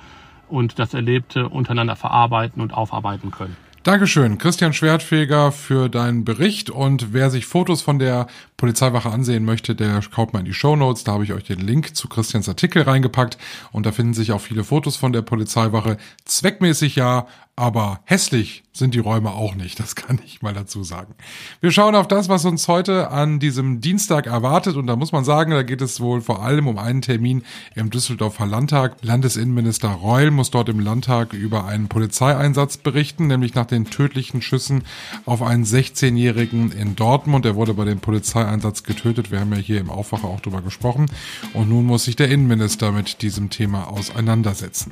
und 0.47 0.79
das 0.79 0.93
Erlebte 0.93 1.49
untereinander 1.49 1.95
verarbeiten 1.95 2.61
und 2.61 2.73
aufarbeiten 2.73 3.31
können. 3.31 3.57
Dankeschön, 3.87 4.37
Christian 4.37 4.73
Schwertfeger, 4.73 5.53
für 5.53 5.87
deinen 5.87 6.25
Bericht. 6.25 6.69
Und 6.69 7.13
wer 7.13 7.29
sich 7.29 7.45
Fotos 7.45 7.81
von 7.81 7.99
der 7.99 8.27
Polizeiwache 8.57 9.09
ansehen 9.09 9.45
möchte, 9.45 9.75
der 9.75 10.01
schaut 10.01 10.33
mal 10.33 10.39
in 10.39 10.45
die 10.45 10.53
Show 10.53 10.75
Notes. 10.75 11.05
Da 11.05 11.13
habe 11.13 11.23
ich 11.23 11.31
euch 11.31 11.45
den 11.45 11.61
Link 11.61 11.95
zu 11.95 12.09
Christians 12.09 12.49
Artikel 12.49 12.81
reingepackt. 12.81 13.37
Und 13.71 13.85
da 13.85 13.93
finden 13.93 14.13
sich 14.13 14.33
auch 14.33 14.41
viele 14.41 14.65
Fotos 14.65 14.97
von 14.97 15.13
der 15.13 15.21
Polizeiwache. 15.21 15.95
Zweckmäßig 16.25 16.97
ja, 16.97 17.27
aber 17.59 18.01
hässlich 18.05 18.63
sind 18.71 18.93
die 18.93 18.99
Räume 18.99 19.31
auch 19.31 19.55
nicht, 19.55 19.79
das 19.79 19.95
kann 19.95 20.19
ich 20.23 20.43
mal 20.43 20.53
dazu 20.53 20.83
sagen. 20.83 21.15
Wir 21.59 21.71
schauen 21.71 21.95
auf 21.95 22.07
das, 22.07 22.29
was 22.29 22.45
uns 22.45 22.67
heute 22.67 23.09
an 23.09 23.39
diesem 23.39 23.81
Dienstag 23.81 24.27
erwartet 24.27 24.75
und 24.75 24.85
da 24.85 24.95
muss 24.95 25.11
man 25.11 25.25
sagen, 25.25 25.49
da 25.49 25.63
geht 25.63 25.81
es 25.81 25.99
wohl 25.99 26.21
vor 26.21 26.43
allem 26.43 26.67
um 26.67 26.77
einen 26.77 27.01
Termin 27.01 27.43
im 27.73 27.89
Düsseldorfer 27.89 28.45
Landtag. 28.45 28.97
Landesinnenminister 29.01 29.89
Reul 29.89 30.29
muss 30.29 30.51
dort 30.51 30.69
im 30.69 30.79
Landtag 30.79 31.33
über 31.33 31.65
einen 31.65 31.87
Polizeieinsatz 31.87 32.77
berichten, 32.77 33.25
nämlich 33.25 33.55
nach 33.55 33.65
den 33.65 33.85
tödlichen 33.85 34.43
Schüssen 34.43 34.83
auf 35.25 35.41
einen 35.41 35.65
16-Jährigen 35.65 36.71
in 36.71 36.95
Dortmund. 36.95 37.43
Der 37.43 37.55
wurde 37.55 37.73
bei 37.73 37.85
dem 37.85 37.99
Polizeieinsatz 37.99 38.83
getötet. 38.83 39.31
Wir 39.31 39.39
haben 39.39 39.51
ja 39.53 39.57
hier 39.57 39.79
im 39.79 39.89
Aufwacher 39.89 40.27
auch 40.27 40.41
drüber 40.41 40.61
gesprochen 40.61 41.07
und 41.53 41.69
nun 41.69 41.85
muss 41.85 42.03
sich 42.03 42.15
der 42.15 42.29
Innenminister 42.29 42.91
mit 42.91 43.23
diesem 43.23 43.49
Thema 43.49 43.87
auseinandersetzen. 43.87 44.91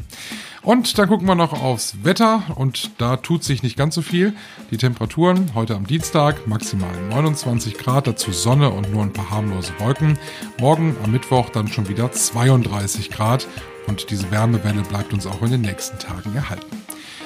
Und 0.63 0.97
dann 0.97 1.07
gucken 1.07 1.27
wir 1.27 1.35
noch 1.35 1.53
aufs 1.53 2.03
Wetter 2.03 2.54
und 2.55 2.91
da 2.99 3.17
tut 3.17 3.43
sich 3.43 3.63
nicht 3.63 3.77
ganz 3.77 3.95
so 3.95 4.01
viel. 4.01 4.33
Die 4.71 4.77
Temperaturen 4.77 5.51
heute 5.55 5.75
am 5.75 5.85
Dienstag 5.87 6.47
maximal 6.47 6.93
29 7.09 7.77
Grad, 7.77 8.07
dazu 8.07 8.31
Sonne 8.31 8.69
und 8.69 8.91
nur 8.91 9.03
ein 9.03 9.13
paar 9.13 9.29
harmlose 9.29 9.73
Wolken. 9.79 10.17
Morgen 10.59 10.95
am 11.03 11.11
Mittwoch 11.11 11.49
dann 11.49 11.67
schon 11.67 11.89
wieder 11.89 12.11
32 12.11 13.11
Grad 13.11 13.47
und 13.87 14.09
diese 14.09 14.31
Wärmewelle 14.31 14.81
bleibt 14.81 15.13
uns 15.13 15.27
auch 15.27 15.41
in 15.41 15.51
den 15.51 15.61
nächsten 15.61 15.99
Tagen 15.99 16.35
erhalten. 16.35 16.85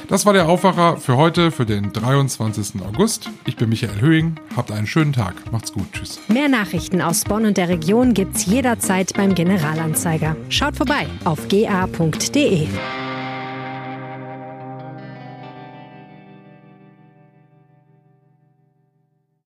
Das 0.09 0.25
war 0.25 0.33
der 0.33 0.49
Aufwacher 0.49 0.97
für 0.97 1.17
heute, 1.17 1.51
für 1.51 1.67
den 1.67 1.93
23. 1.93 2.81
August. 2.81 3.29
Ich 3.45 3.57
bin 3.57 3.69
Michael 3.69 4.01
Höhing. 4.01 4.39
Habt 4.55 4.71
einen 4.71 4.87
schönen 4.87 5.13
Tag. 5.13 5.35
Macht's 5.51 5.71
gut. 5.71 5.85
Tschüss. 5.93 6.19
Mehr 6.27 6.49
Nachrichten 6.49 6.99
aus 6.99 7.23
Bonn 7.23 7.45
und 7.45 7.57
der 7.57 7.69
Region 7.69 8.15
gibt's 8.15 8.47
jederzeit 8.47 9.13
beim 9.13 9.35
Generalanzeiger. 9.35 10.35
Schaut 10.49 10.77
vorbei 10.77 11.05
auf 11.25 11.47
ga.de. 11.47 12.67